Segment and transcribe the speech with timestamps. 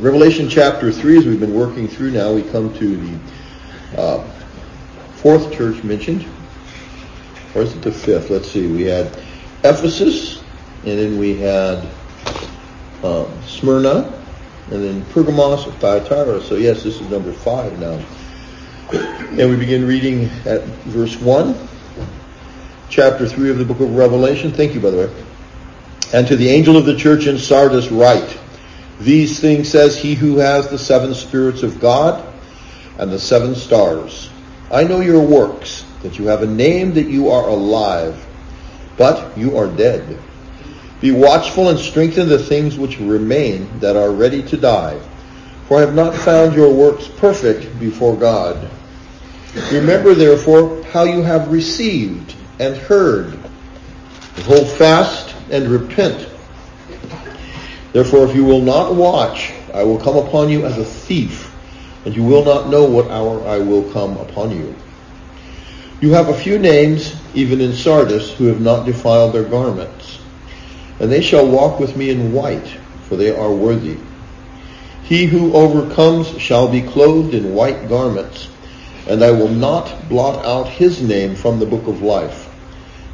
[0.00, 4.24] Revelation chapter 3, as we've been working through now, we come to the uh,
[5.16, 6.24] fourth church mentioned.
[7.54, 8.30] Or is it the fifth?
[8.30, 8.66] Let's see.
[8.66, 9.08] We had
[9.62, 10.42] Ephesus,
[10.86, 11.86] and then we had
[13.04, 14.10] um, Smyrna,
[14.70, 16.40] and then Pergamos of Thyatira.
[16.44, 18.02] So yes, this is number five now.
[18.92, 21.54] And we begin reading at verse 1,
[22.88, 24.50] chapter 3 of the book of Revelation.
[24.50, 25.24] Thank you, by the way.
[26.14, 28.39] And to the angel of the church in Sardis write,
[29.00, 32.22] these things says he who has the seven spirits of God
[32.98, 34.30] and the seven stars.
[34.70, 38.26] I know your works, that you have a name that you are alive,
[38.98, 40.18] but you are dead.
[41.00, 45.00] Be watchful and strengthen the things which remain that are ready to die.
[45.66, 48.68] For I have not found your works perfect before God.
[49.72, 53.32] Remember therefore how you have received and heard.
[54.42, 56.28] Hold fast and repent.
[57.92, 61.52] Therefore, if you will not watch, I will come upon you as a thief,
[62.04, 64.74] and you will not know what hour I will come upon you.
[66.00, 70.20] You have a few names, even in Sardis, who have not defiled their garments.
[71.00, 72.68] And they shall walk with me in white,
[73.08, 73.98] for they are worthy.
[75.02, 78.48] He who overcomes shall be clothed in white garments,
[79.08, 82.46] and I will not blot out his name from the book of life.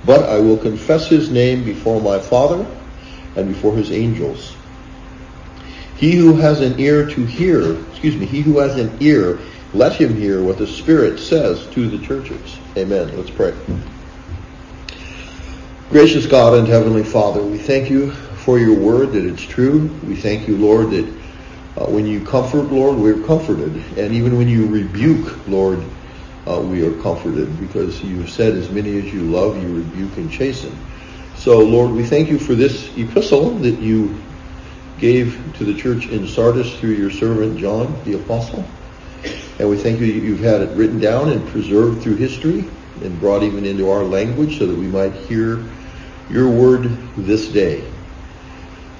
[0.05, 2.67] But I will confess his name before my Father
[3.35, 4.56] and before his angels.
[5.97, 9.39] He who has an ear to hear, excuse me, he who has an ear,
[9.73, 12.59] let him hear what the Spirit says to the churches.
[12.77, 13.17] Amen.
[13.17, 13.55] Let's pray.
[15.91, 19.89] Gracious God and Heavenly Father, we thank you for your word that it's true.
[20.05, 21.07] We thank you, Lord, that
[21.77, 23.77] uh, when you comfort, Lord, we're comforted.
[23.97, 25.83] And even when you rebuke, Lord,
[26.47, 30.31] uh, we are comforted because you said as many as you love, you rebuke and
[30.31, 30.77] chasten.
[31.37, 34.21] So, Lord, we thank you for this epistle that you
[34.99, 38.65] gave to the church in Sardis through your servant John the Apostle.
[39.59, 42.65] And we thank you that you've had it written down and preserved through history
[43.03, 45.65] and brought even into our language so that we might hear
[46.31, 46.85] your word
[47.17, 47.91] this day.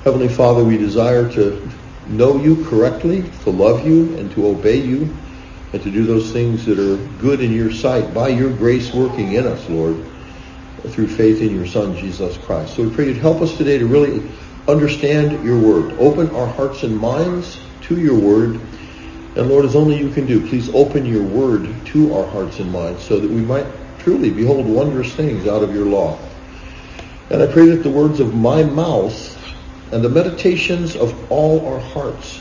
[0.05, 1.69] Heavenly Father, we desire to
[2.09, 5.01] know you correctly, to love you, and to obey you,
[5.73, 9.33] and to do those things that are good in your sight by your grace working
[9.33, 9.97] in us, Lord,
[10.89, 12.77] through faith in your Son, Jesus Christ.
[12.77, 14.21] So we pray you'd help us today to really
[14.69, 15.97] understand your word.
[15.99, 18.61] Open our hearts and minds to your word.
[19.37, 22.73] And Lord, as only you can do, please open your word to our hearts and
[22.73, 23.67] minds so that we might
[23.99, 26.19] truly behold wondrous things out of your law.
[27.31, 29.33] And I pray that the words of my mouth
[29.93, 32.41] and the meditations of all our hearts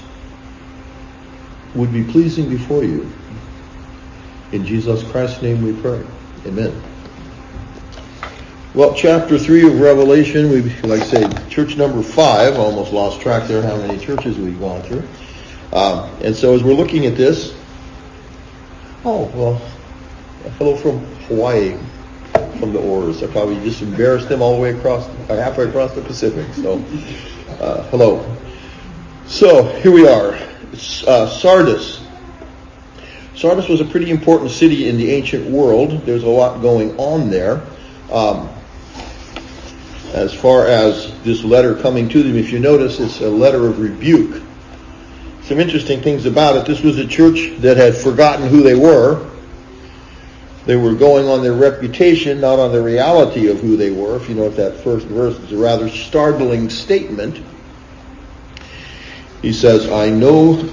[1.73, 3.11] would be pleasing before you.
[4.51, 6.05] In Jesus Christ's name we pray.
[6.45, 6.94] Amen.
[8.75, 13.47] Well, chapter 3 of Revelation, we like I say, church number 5, almost lost track
[13.47, 15.07] there how many churches we've gone through.
[15.71, 17.55] Um, and so as we're looking at this,
[19.05, 19.61] oh, well,
[20.57, 21.77] hello from Hawaii,
[22.59, 23.23] from the Oars.
[23.23, 26.45] I probably just embarrassed them all the way across, uh, halfway across the Pacific.
[26.55, 26.73] So,
[27.61, 28.29] uh, hello.
[29.25, 30.37] So, here we are.
[31.07, 32.01] Uh, Sardis.
[33.35, 36.05] Sardis was a pretty important city in the ancient world.
[36.05, 37.61] There's a lot going on there.
[38.11, 38.49] Um,
[40.15, 43.79] as far as this letter coming to them, if you notice, it's a letter of
[43.79, 44.41] rebuke.
[45.43, 46.65] Some interesting things about it.
[46.65, 49.29] This was a church that had forgotten who they were.
[50.65, 54.15] They were going on their reputation, not on the reality of who they were.
[54.15, 57.45] If you note that first verse, it's a rather startling statement.
[59.41, 60.69] He says, I know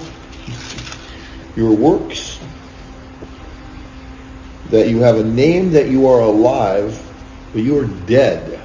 [1.57, 2.39] your works,
[4.71, 6.97] that you have a name that you are alive,
[7.53, 8.62] but you are dead.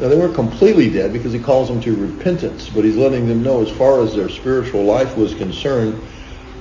[0.00, 3.42] Now they weren't completely dead because he calls them to repentance, but he's letting them
[3.42, 6.00] know as far as their spiritual life was concerned,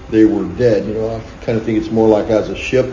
[0.09, 0.87] they were dead.
[0.87, 2.91] You know, I kind of think it's more like as a ship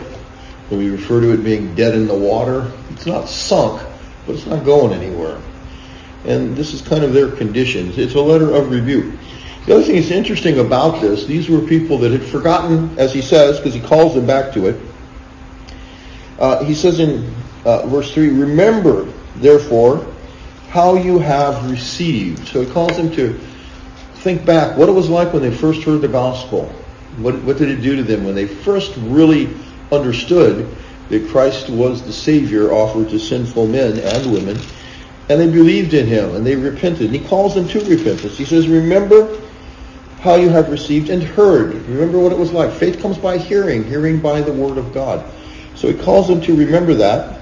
[0.69, 2.71] when we refer to it being dead in the water.
[2.91, 3.81] It's not sunk,
[4.27, 5.39] but it's not going anywhere.
[6.25, 7.97] And this is kind of their conditions.
[7.97, 9.15] It's a letter of rebuke.
[9.65, 13.21] The other thing that's interesting about this, these were people that had forgotten, as he
[13.21, 14.79] says, because he calls them back to it.
[16.37, 17.33] Uh, he says in
[17.65, 20.05] uh, verse 3, Remember, therefore,
[20.75, 22.49] how you have received.
[22.49, 23.39] So he calls them to
[24.15, 26.65] think back what it was like when they first heard the gospel.
[27.15, 29.55] What, what did it do to them when they first really
[29.89, 30.67] understood
[31.07, 34.57] that Christ was the Savior offered to sinful men and women,
[35.29, 37.03] and they believed in him and they repented.
[37.03, 38.37] And he calls them to repentance.
[38.37, 39.39] He says, remember
[40.19, 41.73] how you have received and heard.
[41.87, 42.73] Remember what it was like.
[42.73, 45.23] Faith comes by hearing, hearing by the word of God.
[45.75, 47.34] So he calls them to remember that.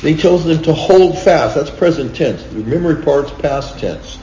[0.00, 1.56] He tells them to hold fast.
[1.56, 2.42] That's present tense.
[2.44, 4.18] The memory part's past tense.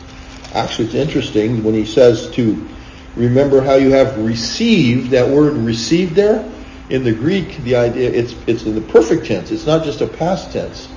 [0.54, 2.68] Actually, it's interesting when he says to
[3.16, 6.50] remember how you have received, that word received there,
[6.90, 9.52] in the Greek, the idea, it's, it's in the perfect tense.
[9.52, 10.88] It's not just a past tense.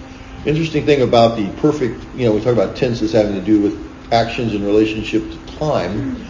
[0.45, 4.13] Interesting thing about the perfect, you know, we talk about tenses having to do with
[4.13, 6.25] actions in relationship to time.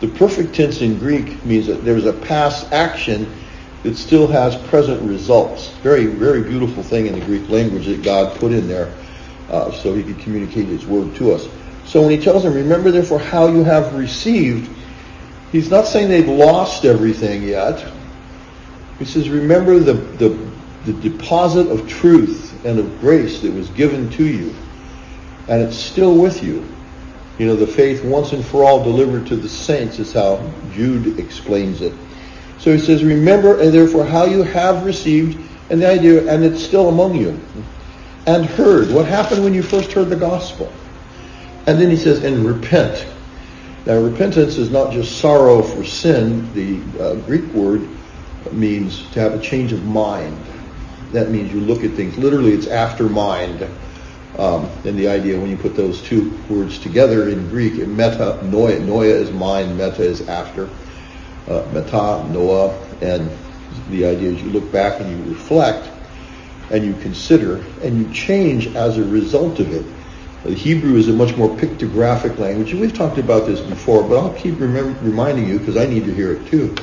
[0.00, 3.32] The perfect tense in Greek means that there's a past action
[3.86, 5.68] that still has present results.
[5.84, 8.92] Very, very beautiful thing in the Greek language that God put in there
[9.48, 11.46] uh, so he could communicate his word to us.
[11.84, 14.68] So when he tells them, remember therefore how you have received,
[15.52, 17.88] he's not saying they've lost everything yet.
[18.98, 20.30] He says, remember the, the,
[20.84, 24.52] the deposit of truth and of grace that was given to you,
[25.46, 26.66] and it's still with you.
[27.38, 31.20] You know, the faith once and for all delivered to the saints is how Jude
[31.20, 31.92] explains it.
[32.58, 35.38] So he says, remember and therefore how you have received,
[35.70, 37.38] and the idea, and it's still among you,
[38.26, 38.90] and heard.
[38.90, 40.72] What happened when you first heard the gospel?
[41.66, 43.06] And then he says, and repent.
[43.84, 46.52] Now, repentance is not just sorrow for sin.
[46.54, 47.88] The uh, Greek word
[48.52, 50.36] means to have a change of mind.
[51.12, 52.18] That means you look at things.
[52.18, 53.62] Literally, it's after mind.
[54.38, 58.80] Um, and the idea when you put those two words together in Greek, meta, noia,
[58.80, 60.68] noia is mind, meta is after.
[61.48, 63.30] Uh, meta, noah, and
[63.90, 65.88] the idea is you look back and you reflect
[66.70, 69.84] and you consider and you change as a result of it.
[70.44, 74.16] The Hebrew is a much more pictographic language, and we've talked about this before, but
[74.16, 76.74] I'll keep reminding you because I need to hear it too.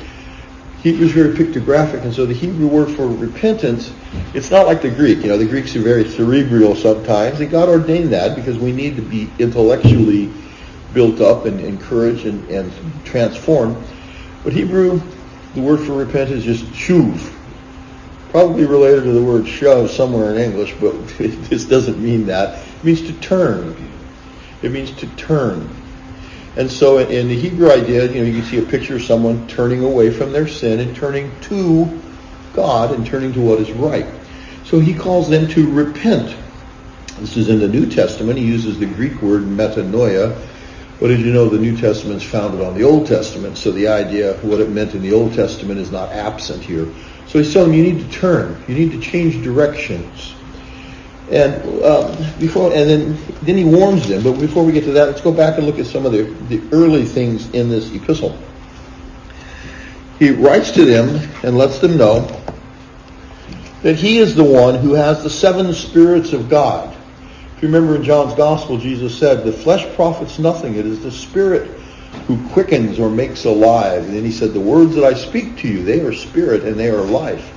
[0.78, 3.90] Hebrew is very pictographic, and so the Hebrew word for repentance,
[4.34, 5.18] it's not like the Greek.
[5.22, 8.96] You know, the Greeks are very cerebral sometimes, and God ordained that because we need
[8.96, 10.30] to be intellectually
[10.92, 13.76] built up and encouraged and, and transformed.
[14.44, 15.00] But Hebrew,
[15.54, 17.32] the word for repent is just shuv.
[18.30, 22.58] Probably related to the word shove somewhere in English, but this doesn't mean that.
[22.58, 23.74] It means to turn.
[24.62, 25.68] It means to turn.
[26.56, 29.48] And so in the Hebrew idea, you know, you can see a picture of someone
[29.48, 32.02] turning away from their sin and turning to
[32.52, 34.06] God and turning to what is right.
[34.64, 36.36] So he calls them to repent.
[37.18, 38.38] This is in the New Testament.
[38.38, 40.38] He uses the Greek word metanoia.
[41.04, 43.58] But as you know, the New Testament is founded on the Old Testament.
[43.58, 46.88] So the idea, of what it meant in the Old Testament is not absent here.
[47.26, 48.64] So he's telling them you need to turn.
[48.66, 50.34] You need to change directions.
[51.30, 54.22] And um, before, and then then he warns them.
[54.22, 56.22] But before we get to that, let's go back and look at some of the,
[56.48, 58.38] the early things in this epistle.
[60.18, 62.20] He writes to them and lets them know
[63.82, 66.93] that he is the one who has the seven spirits of God.
[67.56, 71.12] If you remember in John's Gospel, Jesus said, "The flesh profits nothing; it is the
[71.12, 71.70] Spirit
[72.26, 75.68] who quickens or makes alive." And then he said, "The words that I speak to
[75.68, 77.52] you, they are spirit and they are life."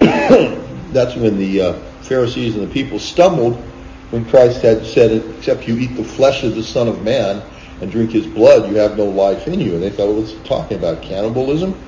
[0.00, 1.72] That's when the uh,
[2.02, 3.62] Pharisees and the people stumbled
[4.10, 7.42] when Christ had said, except you eat the flesh of the Son of Man
[7.80, 9.74] and drink his blood, you have no life in you.
[9.74, 11.02] And they thought, well, what's talking about?
[11.02, 11.78] Cannibalism?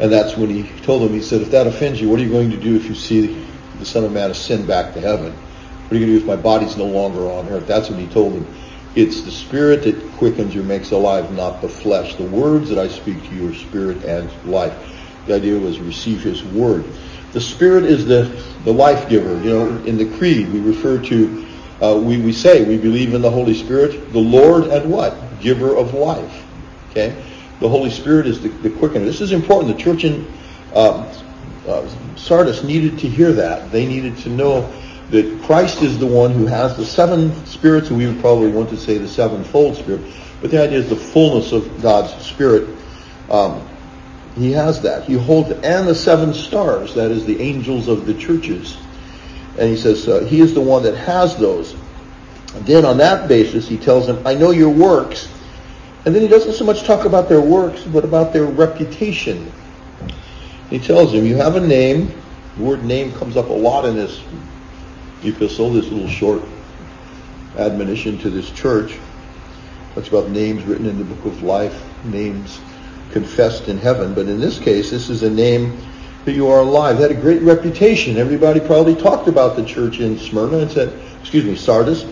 [0.00, 2.30] And that's when he told them, he said, if that offends you, what are you
[2.30, 3.46] going to do if you see
[3.82, 5.32] the Son of Man ascend back to heaven?
[5.32, 7.66] What are you going to do if my body's no longer on earth?
[7.66, 8.54] That's what he told them.
[8.94, 12.14] It's the spirit that quickens or makes alive, not the flesh.
[12.14, 14.74] The words that I speak to you are spirit and life.
[15.26, 16.84] The idea was receive his word.
[17.32, 18.24] The Spirit is the,
[18.64, 19.42] the life giver.
[19.42, 21.46] You know, in the Creed, we refer to,
[21.80, 25.40] uh, we, we say we believe in the Holy Spirit, the Lord and what?
[25.40, 26.44] Giver of life.
[26.90, 27.24] Okay?
[27.60, 29.04] The Holy Spirit is the, the quickener.
[29.04, 29.76] This is important.
[29.76, 30.26] The church in
[30.74, 31.12] uh,
[31.66, 33.70] uh, Sardis needed to hear that.
[33.70, 34.72] They needed to know
[35.10, 38.70] that Christ is the one who has the seven spirits, and we would probably want
[38.70, 40.00] to say the sevenfold spirit.
[40.40, 42.68] But the idea is the fullness of God's Spirit.
[43.30, 43.68] Um,
[44.34, 45.04] he has that.
[45.04, 48.76] He holds, and the seven stars, that is the angels of the churches.
[49.58, 51.74] And he says, uh, he is the one that has those.
[52.54, 55.28] And then on that basis, he tells them, I know your works.
[56.04, 59.52] And then he doesn't so much talk about their works, but about their reputation.
[60.72, 62.10] He tells him, you have a name.
[62.56, 64.22] The word name comes up a lot in this
[65.22, 66.42] epistle, this little short
[67.58, 68.98] admonition to this church.
[69.94, 72.58] Talks about names written in the book of life, names
[73.10, 74.14] confessed in heaven.
[74.14, 75.76] But in this case, this is a name
[76.24, 76.96] that you are alive.
[76.96, 78.16] Had a great reputation.
[78.16, 82.04] Everybody probably talked about the church in Smyrna and said, excuse me, Sardis,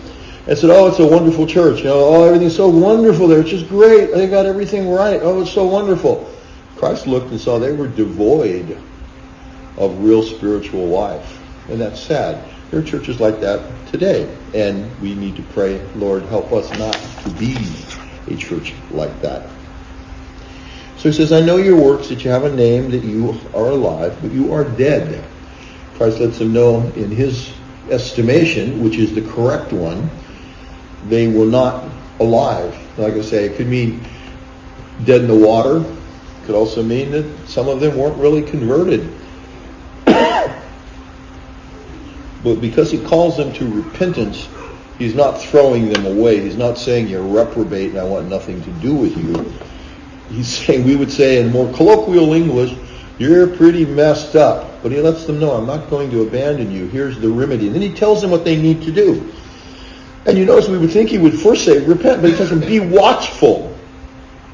[0.45, 1.79] and said, oh, it's a wonderful church.
[1.79, 3.39] You know, oh, everything's so wonderful there.
[3.39, 4.13] It's just great.
[4.13, 5.19] They got everything right.
[5.23, 6.30] Oh, it's so wonderful.
[6.81, 8.75] Christ looked and saw they were devoid
[9.77, 11.39] of real spiritual life.
[11.69, 12.43] And that's sad.
[12.71, 13.61] There are churches like that
[13.91, 14.35] today.
[14.55, 17.55] And we need to pray, Lord, help us not to be
[18.33, 19.47] a church like that.
[20.97, 23.69] So he says, I know your works, that you have a name, that you are
[23.69, 25.23] alive, but you are dead.
[25.97, 27.53] Christ lets him know in his
[27.91, 30.09] estimation, which is the correct one,
[31.09, 31.87] they were not
[32.19, 32.75] alive.
[32.97, 34.03] Like I say, it could mean
[35.05, 35.85] dead in the water.
[36.45, 39.07] Could also mean that some of them weren't really converted.
[40.05, 40.55] but
[42.59, 44.47] because he calls them to repentance,
[44.97, 46.39] he's not throwing them away.
[46.39, 49.53] He's not saying you're reprobate and I want nothing to do with you.
[50.29, 52.75] He's saying, we would say in more colloquial English,
[53.19, 54.81] you're pretty messed up.
[54.81, 56.87] But he lets them know, I'm not going to abandon you.
[56.87, 57.67] Here's the remedy.
[57.67, 59.31] And then he tells them what they need to do.
[60.25, 62.61] And you notice we would think he would first say repent, but he tells them
[62.61, 63.70] be watchful.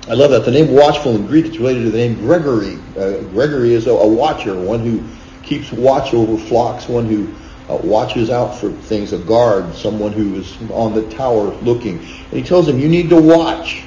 [0.10, 0.46] I love that.
[0.46, 2.78] The name watchful in Greek is related to the name Gregory.
[2.98, 5.04] Uh, Gregory is a, a, watcher, one who
[5.44, 7.28] keeps watch over flocks, one who
[7.68, 11.98] uh, watches out for things, a guard, someone who is on the tower looking.
[12.00, 13.84] And he tells them, you need to watch.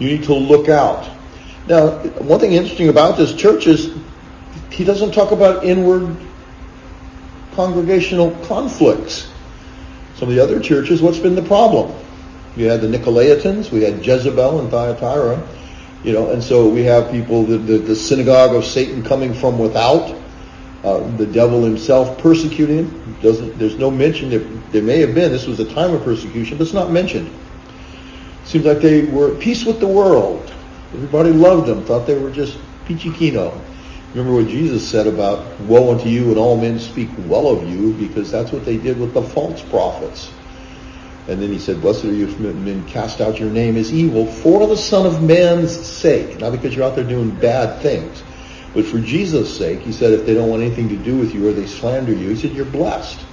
[0.00, 1.08] You need to look out.
[1.68, 3.96] Now, one thing interesting about this church is
[4.70, 6.16] he doesn't talk about inward
[7.52, 9.30] congregational conflicts.
[10.16, 11.94] Some of the other churches, what's been the problem?
[12.56, 15.42] You had the Nicolaitans, we had Jezebel and Thyatira,
[16.04, 19.58] you know, and so we have people, the, the, the synagogue of Satan coming from
[19.58, 20.14] without,
[20.84, 23.16] uh, the devil himself persecuting.
[23.22, 26.58] Doesn't, there's no mention, there, there may have been, this was a time of persecution,
[26.58, 27.30] but it's not mentioned.
[28.44, 30.52] Seems like they were at peace with the world.
[30.92, 33.10] Everybody loved them, thought they were just peachy.
[34.14, 37.94] Remember what Jesus said about, woe unto you and all men speak well of you,
[37.94, 40.30] because that's what they did with the false prophets.
[41.26, 44.26] And then he said, blessed are you if men cast out your name as evil
[44.26, 46.38] for the Son of Man's sake.
[46.38, 48.22] Not because you're out there doing bad things,
[48.74, 49.80] but for Jesus' sake.
[49.80, 52.28] He said, if they don't want anything to do with you or they slander you,
[52.28, 53.24] he said, you're blessed.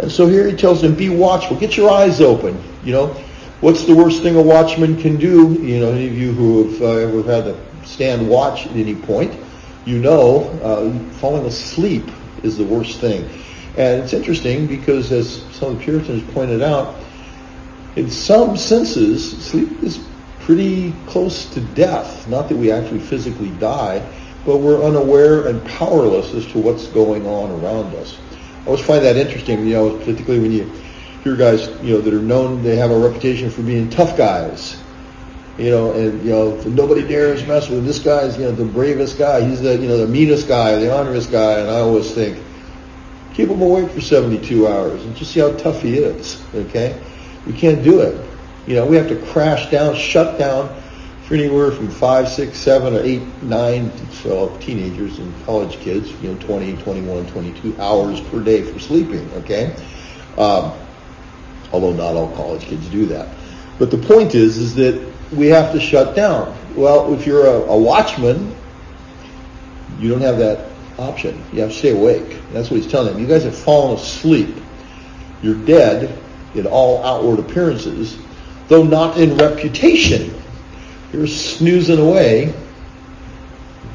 [0.00, 1.56] And so here he tells them, be watchful.
[1.56, 2.62] Get your eyes open.
[2.84, 3.06] You know,
[3.60, 5.54] what's the worst thing a watchman can do?
[5.54, 8.94] You know, any of you who have uh, ever had to stand watch at any
[8.94, 9.34] point,
[9.86, 12.04] you know uh, falling asleep
[12.42, 13.28] is the worst thing.
[13.76, 16.96] And it's interesting because as some of the Puritans pointed out,
[17.96, 20.04] in some senses, sleep is
[20.40, 22.28] pretty close to death.
[22.28, 24.06] Not that we actually physically die,
[24.44, 28.18] but we're unaware and powerless as to what's going on around us.
[28.62, 30.70] I always find that interesting, you know, particularly when you
[31.22, 34.76] hear guys, you know, that are known, they have a reputation for being tough guys
[35.58, 39.18] you know, and you know, nobody dares mess with this guy's, you know, the bravest
[39.18, 39.46] guy.
[39.46, 41.60] He's the, you know, the meanest guy, the honorest guy.
[41.60, 42.42] And I always think,
[43.34, 46.42] keep him awake for 72 hours and just see how tough he is.
[46.54, 47.00] Okay,
[47.46, 48.28] we can't do it.
[48.66, 50.74] You know, we have to crash down, shut down
[51.24, 53.90] for anywhere from five, six, seven, or eight, nine,
[54.24, 59.30] well, teenagers and college kids, you know, 20, 21, 22 hours per day for sleeping.
[59.34, 59.74] Okay,
[60.38, 60.72] um,
[61.72, 63.28] although not all college kids do that.
[63.78, 66.56] But the point is, is that we have to shut down.
[66.74, 68.54] Well, if you're a, a watchman,
[69.98, 71.42] you don't have that option.
[71.52, 72.38] You have to stay awake.
[72.52, 73.20] That's what he's telling them.
[73.20, 74.56] You guys have fallen asleep.
[75.42, 76.18] You're dead
[76.54, 78.18] in all outward appearances,
[78.68, 80.34] though not in reputation.
[81.12, 82.52] You're snoozing away.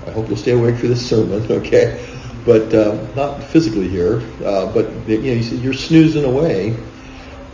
[0.06, 2.06] I hope you'll stay awake for this sermon, okay?
[2.46, 4.22] But uh, not physically here.
[4.44, 6.78] Uh, but you know, you're snoozing away,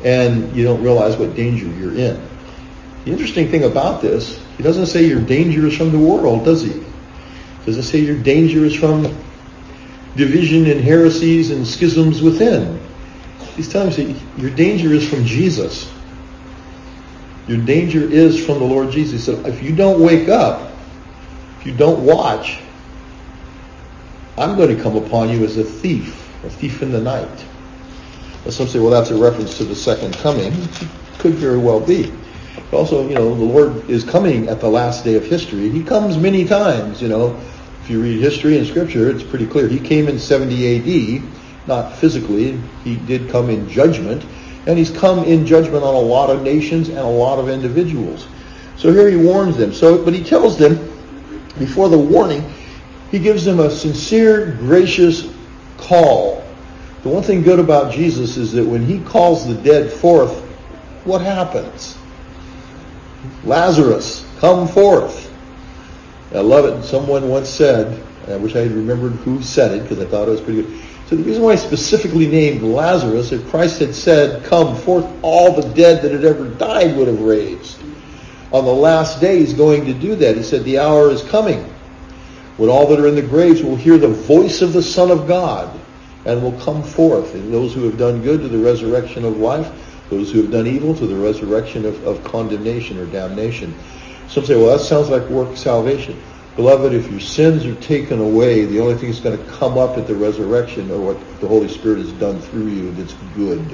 [0.03, 2.21] and you don't realize what danger you're in.
[3.05, 6.63] The interesting thing about this, he doesn't say your danger is from the world, does
[6.63, 6.73] he?
[6.73, 9.03] He doesn't say your danger is from
[10.15, 12.79] division and heresies and schisms within.
[13.55, 15.91] He's telling you your danger is from Jesus.
[17.47, 19.25] Your danger is from the Lord Jesus.
[19.25, 20.71] He said, if you don't wake up,
[21.59, 22.59] if you don't watch,
[24.37, 27.45] I'm going to come upon you as a thief, a thief in the night.
[28.43, 30.51] Now some say, well, that's a reference to the second coming.
[31.19, 32.11] Could very well be
[32.75, 35.69] also, you know, the Lord is coming at the last day of history.
[35.69, 37.39] He comes many times, you know.
[37.81, 39.67] If you read history and scripture, it's pretty clear.
[39.67, 41.23] He came in 70 AD,
[41.67, 42.59] not physically.
[42.83, 44.25] He did come in judgment.
[44.67, 48.27] And he's come in judgment on a lot of nations and a lot of individuals.
[48.77, 49.73] So here he warns them.
[49.73, 50.75] So, but he tells them,
[51.59, 52.43] before the warning,
[53.11, 55.31] he gives them a sincere, gracious
[55.77, 56.43] call.
[57.03, 60.41] The one thing good about Jesus is that when he calls the dead forth,
[61.05, 61.97] what happens?
[63.43, 65.31] Lazarus, come forth.
[66.33, 66.83] I love it.
[66.83, 70.31] Someone once said, I wish I had remembered who said it because I thought it
[70.31, 70.81] was pretty good.
[71.07, 75.53] So the reason why I specifically named Lazarus, if Christ had said, come forth, all
[75.53, 77.79] the dead that had ever died would have raised.
[78.51, 80.35] On the last day, he's going to do that.
[80.35, 81.63] He said, the hour is coming
[82.57, 85.27] when all that are in the graves will hear the voice of the Son of
[85.27, 85.79] God
[86.25, 87.35] and will come forth.
[87.35, 89.71] And those who have done good to the resurrection of life,
[90.09, 93.75] those who have done evil to the resurrection of, of condemnation or damnation.
[94.27, 96.19] Some say, well, that sounds like work salvation.
[96.55, 99.97] Beloved, if your sins are taken away, the only thing that's going to come up
[99.97, 103.71] at the resurrection are what the Holy Spirit has done through you that's good.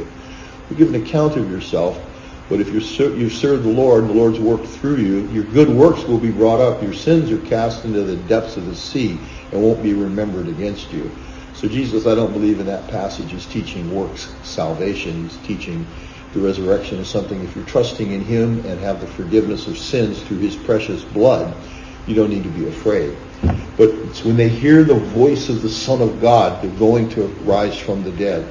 [0.69, 2.07] You give an account of yourself.
[2.49, 5.69] But if you have served the Lord, and the Lord's worked through you, your good
[5.69, 6.81] works will be brought up.
[6.81, 9.19] Your sins are cast into the depths of the sea
[9.51, 11.15] and won't be remembered against you.
[11.53, 15.13] So Jesus, I don't believe in that passage is teaching works salvation.
[15.13, 15.85] He's teaching
[16.33, 20.21] the resurrection is something if you're trusting in him and have the forgiveness of sins
[20.23, 21.55] through his precious blood,
[22.07, 23.15] you don't need to be afraid.
[23.77, 23.91] But
[24.23, 28.03] when they hear the voice of the Son of God, they're going to rise from
[28.03, 28.47] the dead.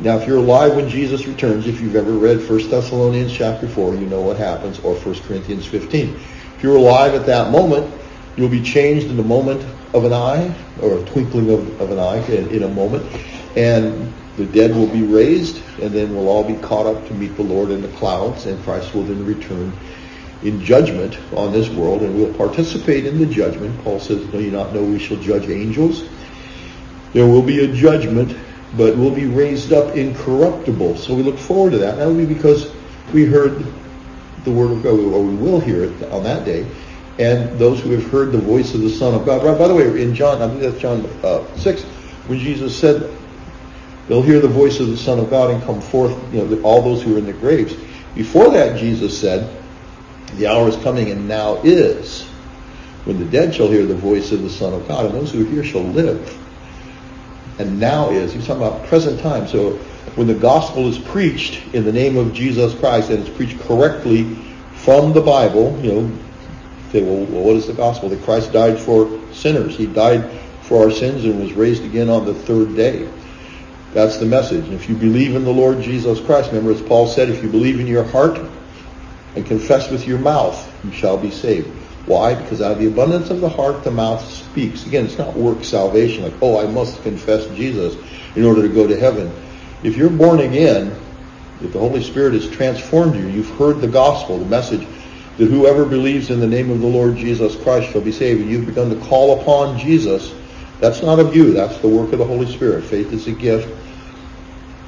[0.00, 3.94] Now, if you're alive when Jesus returns, if you've ever read 1 Thessalonians chapter 4,
[3.96, 6.14] you know what happens, or 1 Corinthians 15.
[6.56, 7.92] If you're alive at that moment,
[8.36, 11.98] you'll be changed in the moment of an eye, or a twinkling of, of an
[11.98, 13.04] eye in, in a moment,
[13.56, 17.36] and the dead will be raised, and then we'll all be caught up to meet
[17.36, 19.72] the Lord in the clouds, and Christ will then return
[20.42, 23.82] in judgment on this world, and we'll participate in the judgment.
[23.84, 26.08] Paul says, Do you not know we shall judge angels?
[27.12, 28.36] There will be a judgment
[28.76, 30.96] but we'll be raised up incorruptible.
[30.96, 31.96] So we look forward to that.
[31.96, 32.72] That will be because
[33.12, 33.64] we heard
[34.44, 36.66] the word of God, or we will hear it on that day.
[37.18, 39.42] And those who have heard the voice of the Son of God.
[39.58, 41.82] By the way, in John, I believe that's John uh, 6,
[42.28, 43.14] when Jesus said,
[44.08, 46.80] they'll hear the voice of the Son of God and come forth, you know, all
[46.80, 47.74] those who are in the graves.
[48.14, 49.59] Before that, Jesus said,
[50.36, 52.24] the hour is coming and now is
[53.04, 55.44] when the dead shall hear the voice of the Son of God, and those who
[55.44, 56.38] hear shall live
[57.60, 58.32] and now is.
[58.32, 59.46] He's talking about present time.
[59.46, 59.72] So
[60.16, 64.34] when the gospel is preached in the name of Jesus Christ and it's preached correctly
[64.74, 66.18] from the Bible, you know,
[66.90, 68.08] say, well, what is the gospel?
[68.08, 69.76] That Christ died for sinners.
[69.76, 70.28] He died
[70.62, 73.10] for our sins and was raised again on the third day.
[73.92, 74.64] That's the message.
[74.64, 77.50] And if you believe in the Lord Jesus Christ, remember as Paul said, if you
[77.50, 78.38] believe in your heart
[79.34, 81.68] and confess with your mouth, you shall be saved.
[82.06, 82.34] Why?
[82.34, 84.86] Because out of the abundance of the heart, the mouth speaks.
[84.86, 87.96] Again, it's not work salvation, like, oh, I must confess Jesus
[88.34, 89.32] in order to go to heaven.
[89.82, 90.96] If you're born again,
[91.60, 94.86] if the Holy Spirit has transformed you, you've heard the gospel, the message
[95.36, 98.50] that whoever believes in the name of the Lord Jesus Christ shall be saved, and
[98.50, 100.34] you've begun to call upon Jesus,
[100.80, 101.52] that's not of you.
[101.52, 102.84] That's the work of the Holy Spirit.
[102.84, 103.68] Faith is a gift.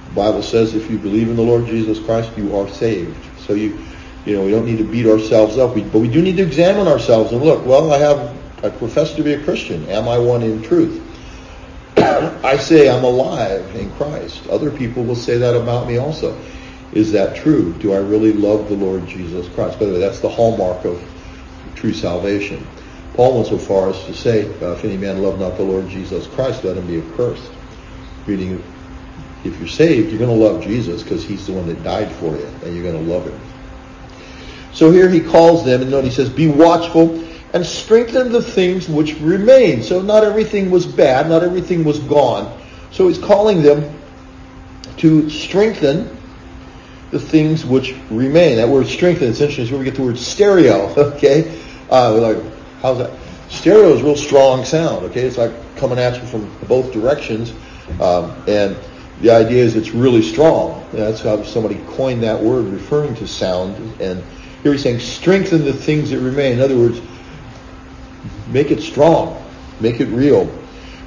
[0.09, 3.17] The Bible says if you believe in the Lord Jesus Christ, you are saved.
[3.41, 3.79] So you,
[4.25, 6.43] you know, we don't need to beat ourselves up, we, but we do need to
[6.43, 9.89] examine ourselves and look, well, I have, I profess to be a Christian.
[9.89, 11.01] Am I one in truth?
[11.97, 14.47] I say I'm alive in Christ.
[14.49, 16.39] Other people will say that about me also.
[16.93, 17.73] Is that true?
[17.75, 19.79] Do I really love the Lord Jesus Christ?
[19.79, 21.03] By the way, that's the hallmark of
[21.75, 22.67] true salvation.
[23.15, 25.89] Paul went so far as to say, uh, if any man love not the Lord
[25.89, 27.51] Jesus Christ, let him be accursed.
[28.27, 28.63] Meaning,
[29.45, 32.37] if you're saved, you're going to love Jesus because he's the one that died for
[32.37, 33.41] you, and you're going to love him.
[34.73, 38.89] So here he calls them, and note he says, be watchful and strengthen the things
[38.89, 39.83] which remain.
[39.83, 42.59] So not everything was bad, not everything was gone.
[42.91, 43.99] So he's calling them
[44.99, 46.17] to strengthen
[47.11, 48.57] the things which remain.
[48.57, 51.61] That word strengthen, interesting, it's where we get the word stereo, okay?
[51.91, 52.43] Uh, like,
[52.81, 53.11] how's that?
[53.51, 55.23] Stereo is real strong sound, okay?
[55.23, 57.53] It's like coming at you from both directions.
[58.01, 58.77] Um, and
[59.21, 60.87] the idea is it's really strong.
[60.93, 63.77] That's how somebody coined that word referring to sound.
[64.01, 64.25] And
[64.63, 66.55] here he's saying, strengthen the things that remain.
[66.55, 67.01] In other words,
[68.49, 69.43] make it strong,
[69.81, 70.47] make it real,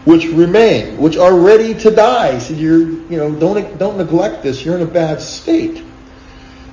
[0.04, 2.38] which remain, which are ready to die.
[2.40, 4.66] So you're, you know, don't don't neglect this.
[4.66, 5.84] You're in a bad state.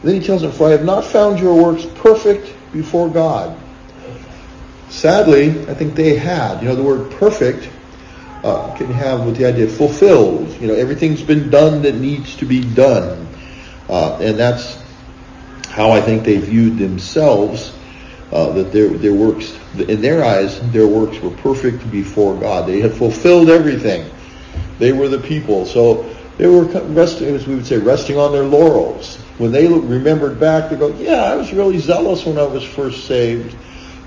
[0.03, 3.57] Then he tells them, "For I have not found your works perfect before God."
[4.89, 6.61] Sadly, I think they had.
[6.61, 7.69] You know, the word perfect
[8.43, 10.61] uh, can have with the idea fulfilled.
[10.61, 13.29] You know, everything's been done that needs to be done,
[13.89, 14.82] uh, and that's
[15.73, 17.73] how I think they viewed themselves,
[18.31, 22.69] uh, that their, their works, in their eyes, their works were perfect before God.
[22.69, 24.11] They had fulfilled everything.
[24.79, 25.65] They were the people.
[25.65, 29.17] So they were resting, as we would say, resting on their laurels.
[29.39, 33.07] When they remembered back, they go, yeah, I was really zealous when I was first
[33.07, 33.57] saved.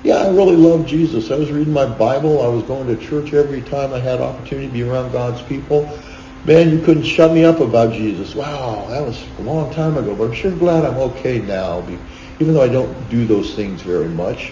[0.03, 1.31] Yeah, I really loved Jesus.
[1.31, 2.43] I was reading my Bible.
[2.43, 5.99] I was going to church every time I had opportunity to be around God's people
[6.45, 8.35] man, you couldn't shut me up about Jesus.
[8.35, 11.85] Wow, that was a long time ago, but I'm sure glad I'm okay now,
[12.39, 14.51] even though I don't do those things very much.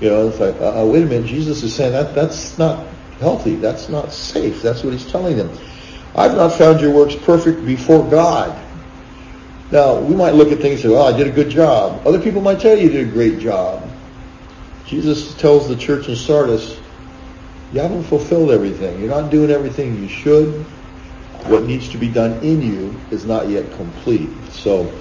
[0.00, 2.86] You know, it's like, uh, uh, wait a minute, Jesus is saying that that's not
[3.20, 3.56] healthy.
[3.56, 4.62] That's not safe.
[4.62, 5.50] That's what he's telling them.
[6.16, 8.58] I've not found your works perfect before God.
[9.70, 12.04] Now, we might look at things and say, well, I did a good job.
[12.06, 13.88] Other people might tell you you did a great job.
[14.86, 16.80] Jesus tells the church in Sardis,
[17.72, 18.98] you haven't fulfilled everything.
[18.98, 20.66] You're not doing everything you should
[21.46, 24.30] what needs to be done in you is not yet complete.
[24.50, 24.92] So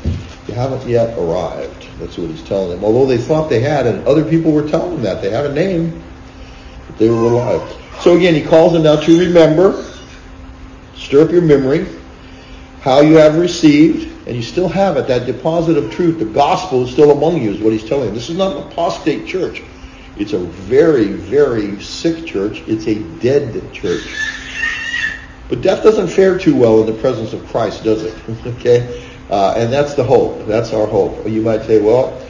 [0.47, 1.87] you haven't yet arrived.
[1.99, 2.83] That's what he's telling them.
[2.83, 5.21] Although they thought they had, and other people were telling them that.
[5.21, 6.01] They had a name,
[6.87, 7.61] but they were alive.
[8.01, 9.85] So again, he calls them now to remember,
[10.95, 11.85] stir up your memory,
[12.81, 16.83] how you have received, and you still have it, that deposit of truth, the gospel
[16.83, 18.15] is still among you, is what he's telling them.
[18.15, 19.61] This is not an apostate church.
[20.17, 22.61] It's a very, very sick church.
[22.67, 24.07] It's a dead church.
[25.49, 28.15] But death doesn't fare too well in the presence of Christ, does it?
[28.45, 29.03] okay?
[29.29, 30.45] Uh, and that's the hope.
[30.45, 31.27] That's our hope.
[31.27, 32.21] You might say, well,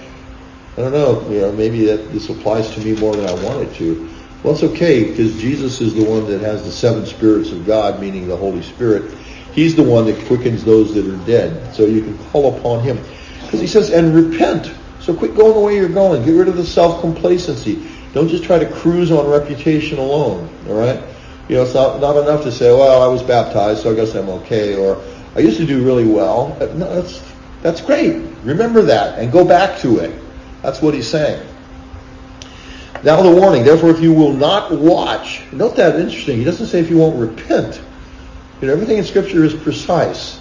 [0.78, 3.68] I don't know, you know, maybe that this applies to me more than I want
[3.68, 4.10] it to.
[4.44, 8.00] Well, it's okay because Jesus is the one that has the seven spirits of God,
[8.00, 9.14] meaning the Holy Spirit.
[9.52, 11.76] He's the one that quickens those that are dead.
[11.76, 12.98] So you can call upon him.
[13.44, 14.74] Because he says, and repent.
[15.02, 16.24] So quit going the way you're going.
[16.24, 17.86] Get rid of the self-complacency.
[18.14, 20.50] Don't just try to cruise on reputation alone.
[20.70, 21.04] All right?
[21.50, 24.14] You know, it's not, not enough to say, well, I was baptized, so I guess
[24.16, 25.02] I'm okay, or
[25.36, 26.56] I used to do really well.
[26.62, 27.24] Uh, no, that's,
[27.64, 28.24] that's great.
[28.44, 30.18] Remember that and go back to it.
[30.62, 31.46] That's what he's saying.
[33.04, 36.82] Now the warning, therefore if you will not watch, note that interesting, he doesn't say
[36.82, 37.82] if you won't repent.
[38.62, 40.40] You know, everything in scripture is precise.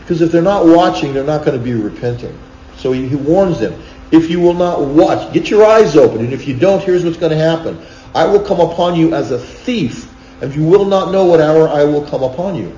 [0.00, 2.38] Because if they're not watching, they're not going to be repenting.
[2.76, 6.32] So he, he warns them, if you will not watch, get your eyes open, and
[6.32, 7.84] if you don't, here's what's going to happen.
[8.14, 11.68] I will come upon you as a thief, and you will not know what hour
[11.68, 12.76] I will come upon you.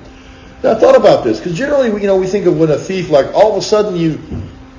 [0.63, 3.09] Now I thought about this, because generally, you know, we think of when a thief,
[3.09, 4.21] like all of a sudden you,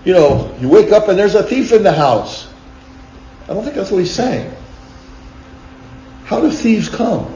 [0.05, 2.49] you know, you wake up and there's a thief in the house.
[3.45, 4.53] I don't think that's what he's saying.
[6.25, 7.35] How do thieves come?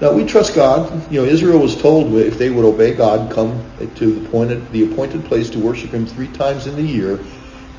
[0.00, 1.12] Now we trust God.
[1.12, 4.90] You know, Israel was told if they would obey God, come to the appointed, the
[4.90, 7.20] appointed place to worship Him three times in the year,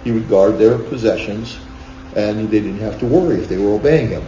[0.06, 1.58] He would guard their possessions,
[2.16, 4.24] and they didn't have to worry if they were obeying Him.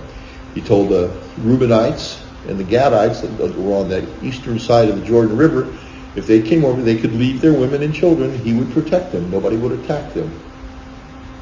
[0.55, 1.09] He told the
[1.41, 5.71] Reubenites and the Gadites that were on the eastern side of the Jordan River,
[6.15, 8.37] if they came over, they could leave their women and children.
[8.39, 9.29] He would protect them.
[9.29, 10.31] Nobody would attack them.